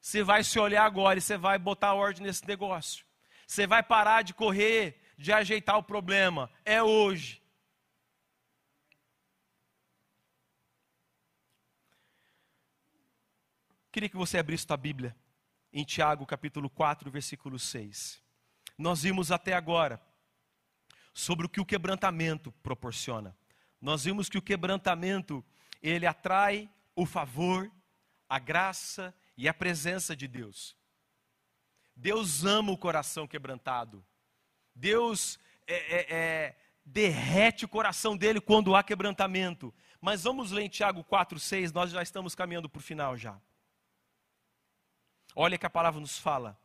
Você 0.02 0.22
vai 0.22 0.44
se 0.44 0.58
olhar 0.58 0.84
agora 0.84 1.18
e 1.18 1.22
você 1.22 1.38
vai 1.38 1.58
botar 1.58 1.94
ordem 1.94 2.22
nesse 2.22 2.46
negócio. 2.46 3.06
Você 3.46 3.66
vai 3.66 3.82
parar 3.82 4.20
de 4.20 4.34
correr, 4.34 5.00
de 5.16 5.32
ajeitar 5.32 5.78
o 5.78 5.82
problema. 5.82 6.50
É 6.62 6.82
hoje. 6.82 7.42
Queria 13.90 14.10
que 14.10 14.16
você 14.16 14.36
abrisse 14.36 14.66
a 14.68 14.76
Bíblia 14.76 15.16
em 15.72 15.84
Tiago 15.84 16.26
capítulo 16.26 16.68
4, 16.68 17.10
versículo 17.10 17.58
6. 17.58 18.22
Nós 18.76 19.02
vimos 19.02 19.30
até 19.30 19.52
agora 19.52 20.00
sobre 21.12 21.46
o 21.46 21.48
que 21.48 21.60
o 21.60 21.66
quebrantamento 21.66 22.52
proporciona. 22.62 23.36
Nós 23.80 24.04
vimos 24.04 24.28
que 24.28 24.38
o 24.38 24.42
quebrantamento, 24.42 25.44
ele 25.82 26.06
atrai 26.06 26.70
o 26.94 27.06
favor, 27.06 27.70
a 28.28 28.38
graça 28.38 29.14
e 29.36 29.48
a 29.48 29.54
presença 29.54 30.14
de 30.14 30.28
Deus. 30.28 30.76
Deus 31.94 32.44
ama 32.44 32.72
o 32.72 32.78
coração 32.78 33.26
quebrantado. 33.26 34.04
Deus 34.74 35.38
é, 35.66 35.74
é, 35.74 36.16
é, 36.16 36.56
derrete 36.84 37.64
o 37.64 37.68
coração 37.68 38.16
dele 38.16 38.40
quando 38.40 38.74
há 38.74 38.82
quebrantamento. 38.82 39.74
Mas 40.00 40.24
vamos 40.24 40.50
ler 40.50 40.62
em 40.62 40.68
Tiago 40.68 41.04
4,6, 41.04 41.72
nós 41.72 41.90
já 41.90 42.02
estamos 42.02 42.34
caminhando 42.34 42.68
para 42.68 42.78
o 42.78 42.82
final 42.82 43.16
já. 43.16 43.38
Olha 45.34 45.58
que 45.58 45.66
a 45.66 45.70
palavra 45.70 46.00
nos 46.00 46.18
fala. 46.18 46.58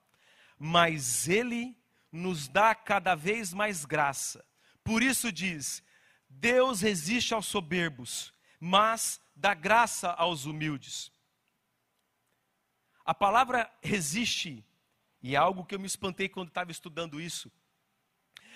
Mas 0.58 1.28
ele 1.28 1.78
nos 2.12 2.48
dá 2.48 2.74
cada 2.74 3.16
vez 3.16 3.54
mais 3.54 3.86
graça. 3.86 4.46
Por 4.84 5.04
isso 5.04 5.32
diz: 5.32 5.84
Deus 6.30 6.82
resiste 6.82 7.34
aos 7.34 7.46
soberbos, 7.46 8.34
mas 8.60 9.20
dá 9.36 9.54
graça 9.54 10.12
aos 10.12 10.46
humildes. 10.46 11.12
A 13.04 13.14
palavra 13.14 13.72
resiste, 13.82 14.66
e 15.22 15.36
é 15.36 15.38
algo 15.38 15.66
que 15.66 15.76
eu 15.76 15.80
me 15.80 15.86
espantei 15.86 16.28
quando 16.28 16.48
estava 16.48 16.72
estudando 16.72 17.22
isso. 17.22 17.52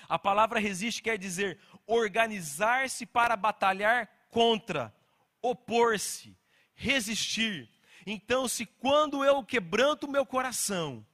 A 0.07 0.17
palavra 0.17 0.59
resiste 0.59 1.03
quer 1.03 1.17
dizer 1.17 1.59
organizar-se 1.85 3.05
para 3.05 3.35
batalhar 3.35 4.09
contra, 4.31 4.93
opor-se, 5.41 6.35
resistir. 6.73 7.69
Então, 8.05 8.47
se 8.47 8.65
quando 8.65 9.23
eu 9.23 9.43
quebranto 9.43 10.05
o 10.05 10.12
meu 10.12 10.25
coração, 10.25 11.05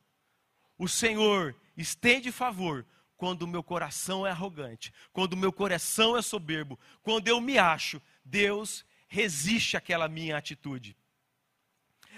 o 0.77 0.87
Senhor 0.87 1.55
estende 1.75 2.31
favor, 2.31 2.85
quando 3.17 3.43
o 3.43 3.47
meu 3.47 3.63
coração 3.63 4.27
é 4.27 4.31
arrogante, 4.31 4.93
quando 5.13 5.33
o 5.33 5.37
meu 5.37 5.51
coração 5.51 6.17
é 6.17 6.21
soberbo, 6.21 6.77
quando 7.01 7.27
eu 7.27 7.39
me 7.39 7.57
acho, 7.57 8.01
Deus 8.23 8.85
resiste 9.07 9.77
àquela 9.77 10.07
minha 10.07 10.37
atitude. 10.37 10.95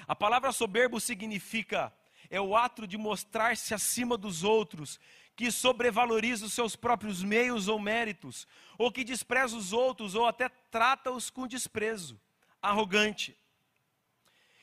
A 0.07 0.15
palavra 0.15 0.51
soberbo 0.51 0.99
significa 0.99 1.93
é 2.29 2.41
o 2.41 2.55
ato 2.55 2.85
de 2.85 2.97
mostrar-se 2.97 3.73
acima 3.73 4.17
dos 4.17 4.43
outros, 4.43 4.99
que 5.35 5.51
sobrevaloriza 5.51 6.45
os 6.45 6.53
seus 6.53 6.75
próprios 6.75 7.23
meios 7.23 7.67
ou 7.67 7.79
méritos, 7.79 8.47
ou 8.77 8.91
que 8.91 9.03
despreza 9.03 9.55
os 9.55 9.71
outros, 9.71 10.15
ou 10.15 10.25
até 10.25 10.49
trata-os 10.49 11.29
com 11.29 11.47
desprezo, 11.47 12.19
arrogante. 12.61 13.37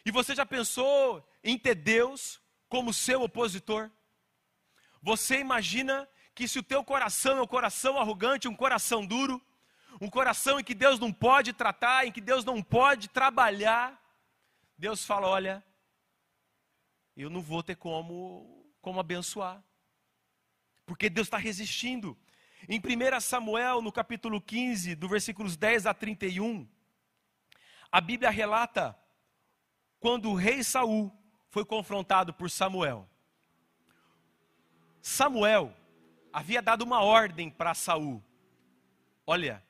E 0.04 0.10
você 0.10 0.34
já 0.34 0.44
pensou 0.44 1.26
em 1.42 1.58
ter 1.58 1.74
Deus 1.74 2.40
como 2.68 2.92
seu 2.92 3.22
opositor? 3.22 3.90
Você 5.00 5.38
imagina 5.38 6.08
que 6.34 6.46
se 6.46 6.58
o 6.58 6.62
teu 6.62 6.84
coração 6.84 7.38
é 7.38 7.42
um 7.42 7.46
coração 7.46 7.98
arrogante, 7.98 8.48
um 8.48 8.56
coração 8.56 9.06
duro, 9.06 9.40
um 10.00 10.10
coração 10.10 10.60
em 10.60 10.64
que 10.64 10.74
Deus 10.74 10.98
não 10.98 11.12
pode 11.12 11.52
tratar, 11.52 12.06
em 12.06 12.12
que 12.12 12.20
Deus 12.20 12.44
não 12.44 12.62
pode 12.62 13.08
trabalhar, 13.08 13.98
Deus 14.76 15.04
fala: 15.04 15.28
olha, 15.28 15.64
eu 17.16 17.30
não 17.30 17.40
vou 17.40 17.62
ter 17.62 17.76
como, 17.76 18.66
como 18.82 19.00
abençoar, 19.00 19.62
porque 20.84 21.08
Deus 21.08 21.28
está 21.28 21.38
resistindo. 21.38 22.18
Em 22.68 22.78
1 22.78 23.20
Samuel, 23.20 23.80
no 23.82 23.92
capítulo 23.92 24.40
15, 24.40 24.94
do 24.94 25.08
versículos 25.08 25.56
10 25.56 25.86
a 25.86 25.94
31, 25.94 26.66
a 27.92 28.00
Bíblia 28.00 28.30
relata 28.30 28.98
quando 30.04 30.28
o 30.28 30.34
rei 30.34 30.62
Saul 30.62 31.10
foi 31.48 31.64
confrontado 31.64 32.34
por 32.34 32.50
Samuel. 32.50 33.08
Samuel 35.00 35.74
havia 36.30 36.60
dado 36.60 36.82
uma 36.82 37.00
ordem 37.00 37.48
para 37.48 37.72
Saul. 37.72 38.22
Olha, 39.26 39.64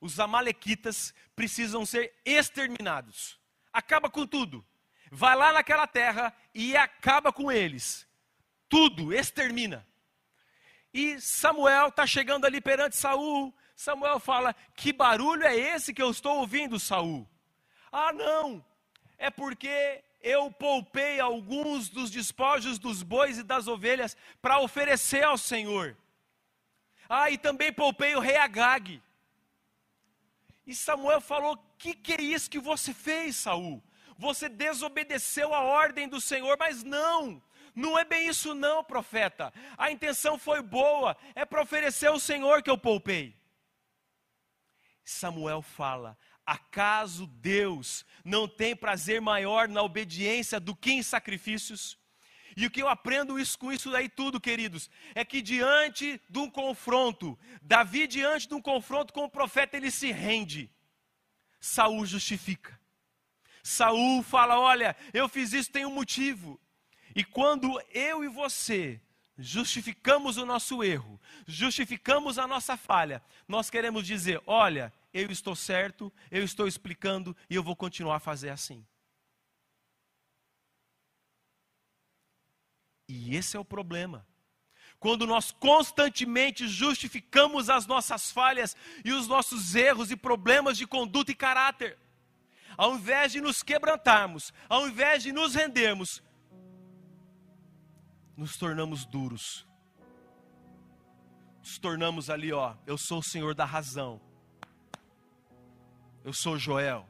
os 0.00 0.18
amalequitas 0.18 1.12
precisam 1.36 1.84
ser 1.84 2.14
exterminados 2.24 3.38
acaba 3.70 4.08
com 4.08 4.26
tudo. 4.26 4.64
Vai 5.10 5.36
lá 5.36 5.52
naquela 5.52 5.86
terra 5.86 6.34
e 6.54 6.74
acaba 6.74 7.30
com 7.30 7.52
eles. 7.52 8.08
Tudo, 8.70 9.12
extermina. 9.12 9.86
E 10.94 11.20
Samuel 11.20 11.88
está 11.88 12.06
chegando 12.06 12.46
ali 12.46 12.58
perante 12.58 12.96
Saul. 12.96 13.54
Samuel 13.76 14.18
fala: 14.18 14.54
Que 14.74 14.94
barulho 14.94 15.44
é 15.44 15.54
esse 15.54 15.92
que 15.92 16.00
eu 16.00 16.10
estou 16.10 16.38
ouvindo, 16.38 16.80
Saul? 16.80 17.28
Ah, 17.92 18.14
não, 18.14 18.64
é 19.18 19.30
porque 19.30 20.02
eu 20.22 20.50
poupei 20.50 21.20
alguns 21.20 21.88
dos 21.88 22.10
despojos 22.10 22.78
dos 22.78 23.02
bois 23.02 23.38
e 23.38 23.42
das 23.42 23.66
ovelhas 23.66 24.16
para 24.40 24.60
oferecer 24.60 25.24
ao 25.24 25.36
Senhor. 25.36 25.96
Ah, 27.08 27.30
e 27.30 27.38
também 27.38 27.72
poupei 27.72 28.14
o 28.14 28.20
rei 28.20 28.36
Agag. 28.36 29.02
E 30.66 30.74
Samuel 30.74 31.20
falou: 31.20 31.56
Que 31.78 31.94
que 31.94 32.12
é 32.12 32.22
isso 32.22 32.50
que 32.50 32.58
você 32.58 32.92
fez, 32.92 33.36
Saul? 33.36 33.82
Você 34.18 34.48
desobedeceu 34.48 35.54
a 35.54 35.60
ordem 35.60 36.08
do 36.08 36.20
Senhor, 36.20 36.56
mas 36.58 36.82
não. 36.82 37.42
Não 37.74 37.98
é 37.98 38.04
bem 38.04 38.28
isso 38.28 38.54
não, 38.54 38.82
profeta. 38.82 39.52
A 39.76 39.90
intenção 39.90 40.36
foi 40.36 40.60
boa, 40.60 41.16
é 41.34 41.44
para 41.44 41.62
oferecer 41.62 42.08
ao 42.08 42.18
Senhor 42.18 42.62
que 42.62 42.68
eu 42.68 42.76
poupei. 42.76 43.34
Samuel 45.04 45.62
fala: 45.62 46.18
Acaso 46.48 47.26
Deus 47.26 48.06
não 48.24 48.48
tem 48.48 48.74
prazer 48.74 49.20
maior 49.20 49.68
na 49.68 49.82
obediência 49.82 50.58
do 50.58 50.74
que 50.74 50.90
em 50.90 51.02
sacrifícios? 51.02 51.98
E 52.56 52.64
o 52.64 52.70
que 52.70 52.80
eu 52.80 52.88
aprendo 52.88 53.38
isso, 53.38 53.58
com 53.58 53.70
isso 53.70 53.90
daí 53.90 54.08
tudo, 54.08 54.40
queridos, 54.40 54.88
é 55.14 55.26
que 55.26 55.42
diante 55.42 56.18
de 56.26 56.38
um 56.38 56.48
confronto, 56.48 57.38
Davi 57.60 58.06
diante 58.06 58.48
de 58.48 58.54
um 58.54 58.62
confronto 58.62 59.12
com 59.12 59.24
o 59.24 59.30
profeta, 59.30 59.76
ele 59.76 59.90
se 59.90 60.10
rende. 60.10 60.70
Saul 61.60 62.06
justifica. 62.06 62.80
Saul 63.62 64.22
fala: 64.22 64.58
"Olha, 64.58 64.96
eu 65.12 65.28
fiz 65.28 65.52
isso 65.52 65.70
tem 65.70 65.84
um 65.84 65.92
motivo". 65.92 66.58
E 67.14 67.22
quando 67.22 67.78
eu 67.92 68.24
e 68.24 68.28
você 68.28 68.98
justificamos 69.36 70.38
o 70.38 70.46
nosso 70.46 70.82
erro, 70.82 71.20
justificamos 71.46 72.38
a 72.38 72.46
nossa 72.46 72.74
falha, 72.74 73.22
nós 73.46 73.68
queremos 73.68 74.06
dizer: 74.06 74.40
"Olha, 74.46 74.90
eu 75.22 75.30
estou 75.30 75.56
certo, 75.56 76.12
eu 76.30 76.44
estou 76.44 76.66
explicando 76.66 77.36
e 77.48 77.54
eu 77.54 77.62
vou 77.62 77.76
continuar 77.76 78.16
a 78.16 78.20
fazer 78.20 78.50
assim". 78.50 78.86
E 83.08 83.34
esse 83.34 83.56
é 83.56 83.60
o 83.60 83.64
problema. 83.64 84.26
Quando 85.00 85.26
nós 85.26 85.50
constantemente 85.50 86.66
justificamos 86.66 87.70
as 87.70 87.86
nossas 87.86 88.30
falhas 88.30 88.76
e 89.04 89.12
os 89.12 89.28
nossos 89.28 89.74
erros 89.74 90.10
e 90.10 90.16
problemas 90.16 90.76
de 90.76 90.86
conduta 90.86 91.30
e 91.30 91.34
caráter, 91.34 91.96
ao 92.76 92.96
invés 92.96 93.32
de 93.32 93.40
nos 93.40 93.62
quebrantarmos, 93.62 94.52
ao 94.68 94.88
invés 94.88 95.22
de 95.22 95.32
nos 95.32 95.54
rendermos, 95.54 96.22
nos 98.36 98.56
tornamos 98.56 99.04
duros. 99.04 99.66
Nos 101.60 101.78
tornamos 101.78 102.30
ali, 102.30 102.52
ó, 102.52 102.76
eu 102.86 102.96
sou 102.98 103.18
o 103.18 103.22
Senhor 103.22 103.54
da 103.54 103.64
razão. 103.64 104.27
Eu 106.28 106.34
sou 106.34 106.58
Joel. 106.58 107.08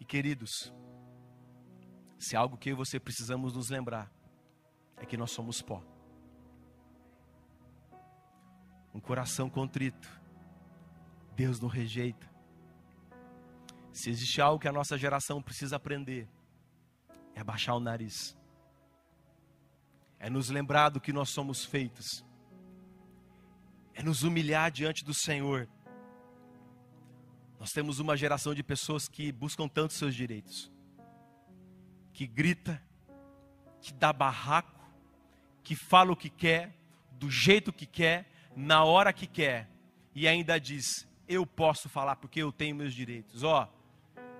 E 0.00 0.04
queridos, 0.04 0.74
Se 2.18 2.34
algo 2.34 2.58
que 2.58 2.70
eu 2.70 2.72
e 2.72 2.76
você 2.76 2.98
precisamos 2.98 3.54
nos 3.54 3.70
lembrar 3.70 4.10
é 4.96 5.06
que 5.06 5.16
nós 5.16 5.30
somos 5.30 5.62
pó. 5.62 5.80
Um 8.92 8.98
coração 8.98 9.48
contrito, 9.48 10.08
Deus 11.36 11.60
não 11.60 11.68
rejeita. 11.68 12.28
Se 13.92 14.10
existe 14.10 14.40
algo 14.40 14.58
que 14.58 14.66
a 14.66 14.72
nossa 14.72 14.98
geração 14.98 15.40
precisa 15.40 15.76
aprender, 15.76 16.28
é 17.32 17.44
baixar 17.44 17.76
o 17.76 17.80
nariz, 17.80 18.36
é 20.18 20.28
nos 20.28 20.50
lembrar 20.50 20.88
do 20.88 21.00
que 21.00 21.12
nós 21.12 21.30
somos 21.30 21.64
feitos, 21.64 22.24
é 23.94 24.02
nos 24.02 24.22
humilhar 24.22 24.70
diante 24.70 25.04
do 25.04 25.14
Senhor. 25.14 25.68
Nós 27.58 27.70
temos 27.70 27.98
uma 27.98 28.16
geração 28.16 28.54
de 28.54 28.62
pessoas 28.62 29.08
que 29.08 29.32
buscam 29.32 29.68
tanto 29.68 29.94
seus 29.94 30.14
direitos, 30.14 30.70
que 32.12 32.26
grita, 32.26 32.82
que 33.80 33.92
dá 33.92 34.12
barraco, 34.12 34.80
que 35.62 35.74
fala 35.74 36.12
o 36.12 36.16
que 36.16 36.28
quer, 36.28 36.74
do 37.12 37.30
jeito 37.30 37.72
que 37.72 37.86
quer, 37.86 38.30
na 38.54 38.84
hora 38.84 39.12
que 39.12 39.26
quer, 39.26 39.70
e 40.14 40.28
ainda 40.28 40.58
diz: 40.58 41.06
Eu 41.26 41.46
posso 41.46 41.88
falar 41.88 42.16
porque 42.16 42.42
eu 42.42 42.52
tenho 42.52 42.76
meus 42.76 42.92
direitos. 42.92 43.42
Ó, 43.42 43.68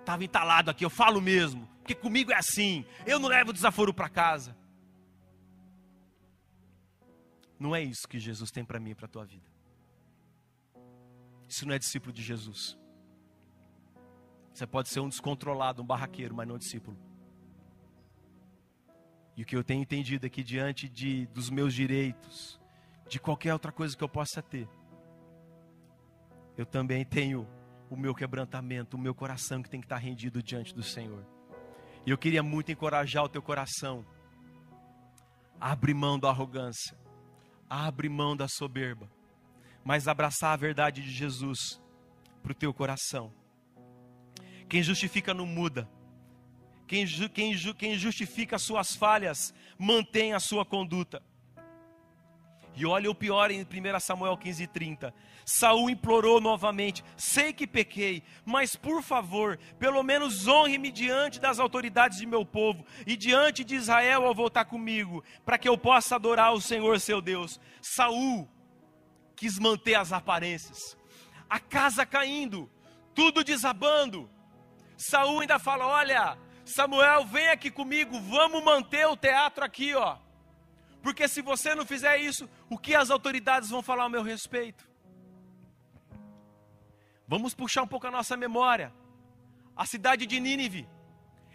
estava 0.00 0.24
entalado 0.24 0.70
aqui, 0.70 0.84
eu 0.84 0.90
falo 0.90 1.20
mesmo, 1.20 1.68
porque 1.78 1.94
comigo 1.94 2.32
é 2.32 2.36
assim, 2.36 2.84
eu 3.06 3.18
não 3.18 3.28
levo 3.28 3.52
desaforo 3.52 3.94
para 3.94 4.08
casa. 4.08 4.56
Não 7.58 7.74
é 7.74 7.82
isso 7.82 8.08
que 8.08 8.18
Jesus 8.18 8.50
tem 8.50 8.64
para 8.64 8.80
mim 8.80 8.90
e 8.90 8.94
para 8.94 9.06
a 9.06 9.08
tua 9.08 9.24
vida. 9.24 9.46
Isso 11.48 11.66
não 11.66 11.74
é 11.74 11.78
discípulo 11.78 12.12
de 12.12 12.22
Jesus. 12.22 12.76
Você 14.52 14.66
pode 14.66 14.88
ser 14.88 15.00
um 15.00 15.08
descontrolado, 15.08 15.82
um 15.82 15.86
barraqueiro, 15.86 16.34
mas 16.34 16.46
não 16.46 16.54
um 16.54 16.58
discípulo. 16.58 16.96
E 19.36 19.42
o 19.42 19.46
que 19.46 19.56
eu 19.56 19.64
tenho 19.64 19.82
entendido 19.82 20.26
aqui 20.26 20.44
diante 20.44 20.88
de, 20.88 21.26
dos 21.26 21.50
meus 21.50 21.74
direitos, 21.74 22.60
de 23.08 23.18
qualquer 23.18 23.52
outra 23.52 23.72
coisa 23.72 23.96
que 23.96 24.04
eu 24.04 24.08
possa 24.08 24.40
ter, 24.40 24.68
eu 26.56 26.64
também 26.64 27.04
tenho 27.04 27.48
o 27.90 27.96
meu 27.96 28.14
quebrantamento, 28.14 28.96
o 28.96 29.00
meu 29.00 29.14
coração 29.14 29.62
que 29.62 29.68
tem 29.68 29.80
que 29.80 29.86
estar 29.86 29.96
rendido 29.96 30.42
diante 30.42 30.72
do 30.72 30.82
Senhor. 30.82 31.26
E 32.06 32.10
eu 32.10 32.18
queria 32.18 32.42
muito 32.42 32.70
encorajar 32.70 33.24
o 33.24 33.28
teu 33.28 33.42
coração. 33.42 34.04
Abre 35.60 35.94
mão 35.94 36.18
da 36.18 36.28
arrogância, 36.28 36.96
abre 37.74 38.08
mão 38.08 38.36
da 38.36 38.46
soberba, 38.46 39.10
mas 39.84 40.06
abraçar 40.06 40.52
a 40.52 40.56
verdade 40.56 41.02
de 41.02 41.10
Jesus 41.10 41.82
para 42.42 42.52
o 42.52 42.54
teu 42.54 42.72
coração. 42.72 43.32
Quem 44.68 44.82
justifica 44.82 45.34
não 45.34 45.46
muda. 45.46 45.88
Quem, 46.86 47.06
quem, 47.32 47.56
quem 47.76 47.98
justifica 47.98 48.58
suas 48.58 48.94
falhas 48.94 49.54
mantém 49.78 50.32
a 50.32 50.40
sua 50.40 50.64
conduta. 50.64 51.22
E 52.76 52.84
olha 52.84 53.10
o 53.10 53.14
pior 53.14 53.50
em 53.50 53.62
1 53.62 54.00
Samuel 54.00 54.36
15:30. 54.36 55.14
Saul 55.44 55.88
implorou 55.88 56.40
novamente: 56.40 57.04
Sei 57.16 57.52
que 57.52 57.66
pequei, 57.66 58.22
mas 58.44 58.74
por 58.74 59.02
favor, 59.02 59.58
pelo 59.78 60.02
menos 60.02 60.48
honre-me 60.48 60.90
diante 60.90 61.40
das 61.40 61.60
autoridades 61.60 62.18
de 62.18 62.26
meu 62.26 62.44
povo 62.44 62.84
e 63.06 63.16
diante 63.16 63.62
de 63.62 63.76
Israel 63.76 64.24
ao 64.24 64.34
voltar 64.34 64.64
comigo, 64.64 65.22
para 65.44 65.58
que 65.58 65.68
eu 65.68 65.78
possa 65.78 66.16
adorar 66.16 66.52
o 66.52 66.60
Senhor 66.60 66.98
seu 66.98 67.20
Deus. 67.20 67.60
Saul 67.80 68.48
quis 69.36 69.58
manter 69.58 69.94
as 69.94 70.12
aparências. 70.12 70.96
A 71.48 71.60
casa 71.60 72.04
caindo, 72.04 72.68
tudo 73.14 73.44
desabando. 73.44 74.28
Saul 74.96 75.40
ainda 75.40 75.60
fala: 75.60 75.86
"Olha, 75.86 76.36
Samuel, 76.64 77.24
vem 77.26 77.48
aqui 77.48 77.70
comigo, 77.70 78.18
vamos 78.18 78.64
manter 78.64 79.06
o 79.06 79.16
teatro 79.16 79.64
aqui, 79.64 79.94
ó. 79.94 80.23
Porque 81.04 81.28
se 81.28 81.42
você 81.42 81.74
não 81.74 81.84
fizer 81.84 82.16
isso, 82.16 82.48
o 82.70 82.78
que 82.78 82.94
as 82.94 83.10
autoridades 83.10 83.68
vão 83.68 83.82
falar 83.82 84.04
ao 84.04 84.08
meu 84.08 84.22
respeito? 84.22 84.88
Vamos 87.28 87.54
puxar 87.54 87.82
um 87.82 87.86
pouco 87.86 88.06
a 88.06 88.10
nossa 88.10 88.38
memória. 88.38 88.90
A 89.76 89.84
cidade 89.84 90.24
de 90.24 90.40
Nínive 90.40 90.88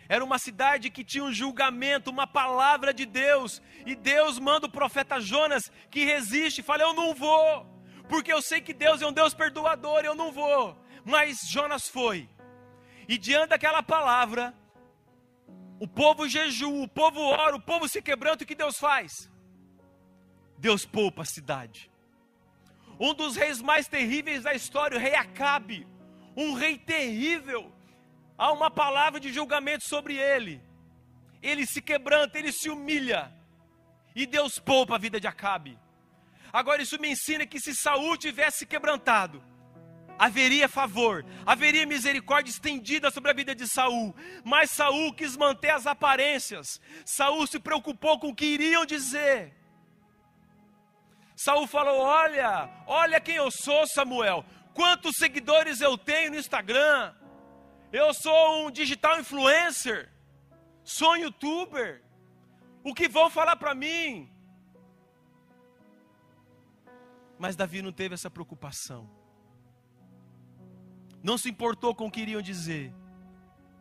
era 0.07 0.23
uma 0.23 0.37
cidade 0.37 0.91
que 0.91 1.03
tinha 1.03 1.23
um 1.23 1.33
julgamento, 1.33 2.11
uma 2.11 2.27
palavra 2.27 2.93
de 2.93 3.07
Deus, 3.07 3.59
e 3.87 3.95
Deus 3.95 4.37
manda 4.37 4.67
o 4.67 4.71
profeta 4.71 5.19
Jonas 5.19 5.71
que 5.89 6.05
resiste, 6.05 6.61
fala: 6.61 6.83
Eu 6.83 6.93
não 6.93 7.15
vou, 7.15 7.65
porque 8.07 8.31
eu 8.31 8.43
sei 8.43 8.61
que 8.61 8.71
Deus 8.71 9.01
é 9.01 9.07
um 9.07 9.11
Deus 9.11 9.33
perdoador, 9.33 10.01
eu 10.03 10.13
não 10.13 10.31
vou. 10.31 10.77
Mas 11.03 11.39
Jonas 11.49 11.87
foi, 11.87 12.29
e 13.07 13.17
diante 13.17 13.49
daquela 13.49 13.81
palavra, 13.81 14.53
o 15.79 15.87
povo 15.87 16.29
jejua, 16.29 16.83
o 16.83 16.87
povo 16.87 17.19
ora, 17.19 17.55
o 17.55 17.61
povo 17.61 17.89
se 17.89 17.99
quebranta, 17.99 18.43
o 18.43 18.47
que 18.47 18.53
Deus 18.53 18.77
faz? 18.77 19.11
Deus 20.59 20.85
poupa 20.85 21.21
a 21.21 21.25
cidade. 21.25 21.89
Um 22.99 23.13
dos 23.13 23.35
reis 23.35 23.61
mais 23.61 23.87
terríveis 23.87 24.43
da 24.43 24.53
história, 24.53 24.97
o 24.97 25.01
rei 25.01 25.15
Acabe, 25.15 25.87
um 26.35 26.53
rei 26.53 26.77
terrível. 26.77 27.71
Há 28.37 28.51
uma 28.51 28.69
palavra 28.69 29.19
de 29.19 29.31
julgamento 29.31 29.85
sobre 29.85 30.17
ele. 30.17 30.61
Ele 31.41 31.65
se 31.65 31.81
quebranta, 31.81 32.37
ele 32.37 32.51
se 32.51 32.69
humilha. 32.69 33.31
E 34.13 34.25
Deus 34.25 34.59
poupa 34.59 34.95
a 34.95 34.97
vida 34.97 35.19
de 35.19 35.27
Acabe. 35.27 35.79
Agora 36.51 36.81
isso 36.81 36.99
me 36.99 37.09
ensina 37.09 37.45
que 37.45 37.59
se 37.59 37.73
Saul 37.73 38.17
tivesse 38.17 38.65
quebrantado, 38.65 39.41
haveria 40.17 40.67
favor, 40.67 41.23
haveria 41.45 41.85
misericórdia 41.85 42.51
estendida 42.51 43.11
sobre 43.11 43.31
a 43.31 43.33
vida 43.33 43.55
de 43.55 43.67
Saul. 43.67 44.13
Mas 44.43 44.71
Saul 44.71 45.13
quis 45.13 45.37
manter 45.37 45.69
as 45.69 45.87
aparências. 45.87 46.81
Saul 47.05 47.47
se 47.47 47.59
preocupou 47.59 48.19
com 48.19 48.29
o 48.29 48.35
que 48.35 48.45
iriam 48.45 48.85
dizer. 48.85 49.58
Saul 51.39 51.65
falou: 51.67 51.99
Olha, 51.99 52.69
olha 52.85 53.21
quem 53.21 53.35
eu 53.35 53.49
sou, 53.49 53.87
Samuel. 53.87 54.43
Quantos 54.73 55.15
seguidores 55.15 55.79
eu 55.79 55.97
tenho 55.97 56.31
no 56.31 56.37
Instagram? 56.37 57.13
Eu 57.93 58.13
sou 58.13 58.67
um 58.67 58.69
digital 58.69 59.17
influencer. 59.21 60.11
Sou 60.83 61.13
um 61.13 61.15
youtuber. 61.15 62.03
O 62.83 62.93
que 62.93 63.07
vão 63.07 63.29
falar 63.29 63.55
para 63.55 63.73
mim? 63.73 64.29
Mas 67.37 67.55
Davi 67.55 67.81
não 67.81 67.93
teve 67.93 68.15
essa 68.15 68.29
preocupação. 68.29 69.09
Não 71.23 71.37
se 71.37 71.49
importou 71.49 71.95
com 71.95 72.07
o 72.07 72.11
que 72.11 72.19
iriam 72.19 72.41
dizer. 72.41 72.93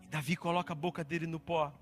Davi 0.09 0.37
coloca 0.37 0.73
a 0.75 0.77
boca 0.77 1.03
dele 1.03 1.27
no 1.27 1.41
pó. 1.41 1.73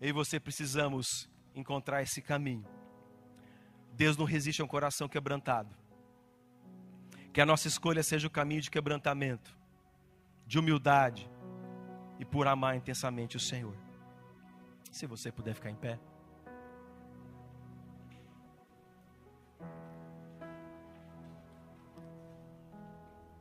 Eu 0.00 0.10
e 0.10 0.12
você 0.12 0.38
precisamos 0.38 1.28
encontrar 1.54 2.02
esse 2.02 2.22
caminho. 2.22 2.64
Deus 3.92 4.16
não 4.16 4.24
resiste 4.24 4.62
a 4.62 4.64
um 4.64 4.68
coração 4.68 5.08
quebrantado. 5.08 5.74
Que 7.32 7.40
a 7.40 7.46
nossa 7.46 7.66
escolha 7.66 8.02
seja 8.02 8.28
o 8.28 8.30
caminho 8.30 8.60
de 8.60 8.70
quebrantamento, 8.70 9.56
de 10.46 10.58
humildade 10.58 11.28
e 12.18 12.24
por 12.24 12.46
amar 12.46 12.76
intensamente 12.76 13.36
o 13.36 13.40
Senhor. 13.40 13.76
Se 14.92 15.04
você 15.04 15.32
puder 15.32 15.54
ficar 15.54 15.70
em 15.70 15.74
pé. 15.74 15.98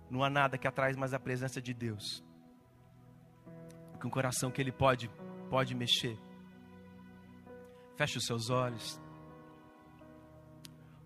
Não 0.10 0.24
há 0.24 0.30
nada 0.30 0.58
que 0.58 0.68
atrás 0.68 0.98
mais 0.98 1.14
a 1.14 1.20
presença 1.20 1.62
de 1.62 1.74
Deus. 1.74 2.24
Que 4.00 4.08
um 4.08 4.10
coração 4.10 4.50
que 4.50 4.60
Ele 4.60 4.72
pode, 4.72 5.10
pode 5.50 5.76
mexer. 5.76 6.18
Feche 7.98 8.20
os 8.20 8.26
seus 8.28 8.52
olhos. 8.52 9.02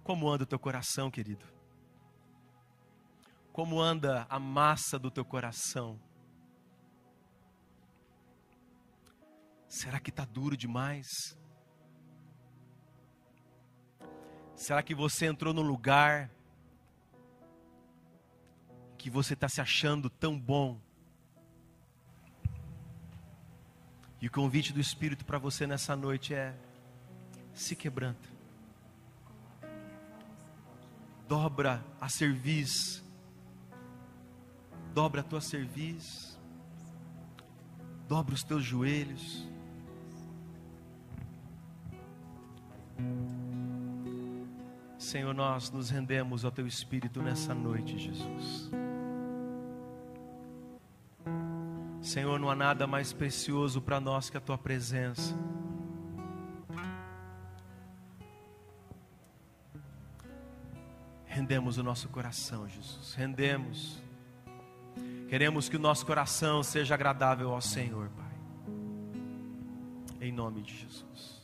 Como 0.03 0.29
anda 0.29 0.43
o 0.43 0.45
teu 0.45 0.59
coração, 0.59 1.09
querido? 1.09 1.45
Como 3.53 3.79
anda 3.79 4.27
a 4.29 4.37
massa 4.37 4.99
do 4.99 5.09
teu 5.09 5.23
coração? 5.23 5.97
Será 9.69 10.01
que 10.01 10.09
está 10.09 10.25
duro 10.25 10.57
demais? 10.57 11.37
Será 14.53 14.83
que 14.83 14.93
você 14.93 15.27
entrou 15.27 15.53
no 15.53 15.61
lugar 15.61 16.29
que 18.97 19.09
você 19.09 19.33
está 19.33 19.47
se 19.47 19.61
achando 19.61 20.09
tão 20.09 20.37
bom? 20.37 20.77
E 24.21 24.27
o 24.27 24.31
convite 24.31 24.73
do 24.73 24.79
Espírito 24.81 25.23
para 25.23 25.39
você 25.39 25.65
nessa 25.65 25.95
noite 25.95 26.33
é: 26.33 26.53
se 27.53 27.75
quebranta. 27.75 28.29
Dobra 31.27 31.83
a 31.99 32.09
cerviz. 32.09 33.03
Dobra 34.93 35.21
a 35.21 35.23
tua 35.23 35.39
cerviz. 35.39 36.37
Dobra 38.07 38.35
os 38.35 38.43
teus 38.43 38.63
joelhos. 38.63 39.47
Senhor, 44.97 45.33
nós 45.33 45.71
nos 45.71 45.89
rendemos 45.89 46.45
ao 46.45 46.51
teu 46.51 46.67
Espírito 46.67 47.21
nessa 47.21 47.53
noite, 47.53 47.97
Jesus. 47.97 48.69
Senhor, 52.01 52.39
não 52.39 52.49
há 52.49 52.55
nada 52.55 52.85
mais 52.85 53.13
precioso 53.13 53.81
para 53.81 53.99
nós 53.99 54.29
que 54.29 54.37
a 54.37 54.41
tua 54.41 54.57
presença. 54.57 55.33
Rendemos 61.51 61.77
o 61.77 61.83
nosso 61.83 62.07
coração, 62.07 62.65
Jesus. 62.65 63.13
Rendemos. 63.13 64.01
Queremos 65.27 65.67
que 65.67 65.75
o 65.75 65.79
nosso 65.79 66.05
coração 66.05 66.63
seja 66.63 66.93
agradável 66.93 67.51
ao 67.51 67.59
Senhor, 67.59 68.09
Pai. 68.11 68.31
Em 70.21 70.31
nome 70.31 70.61
de 70.61 70.73
Jesus. 70.73 71.40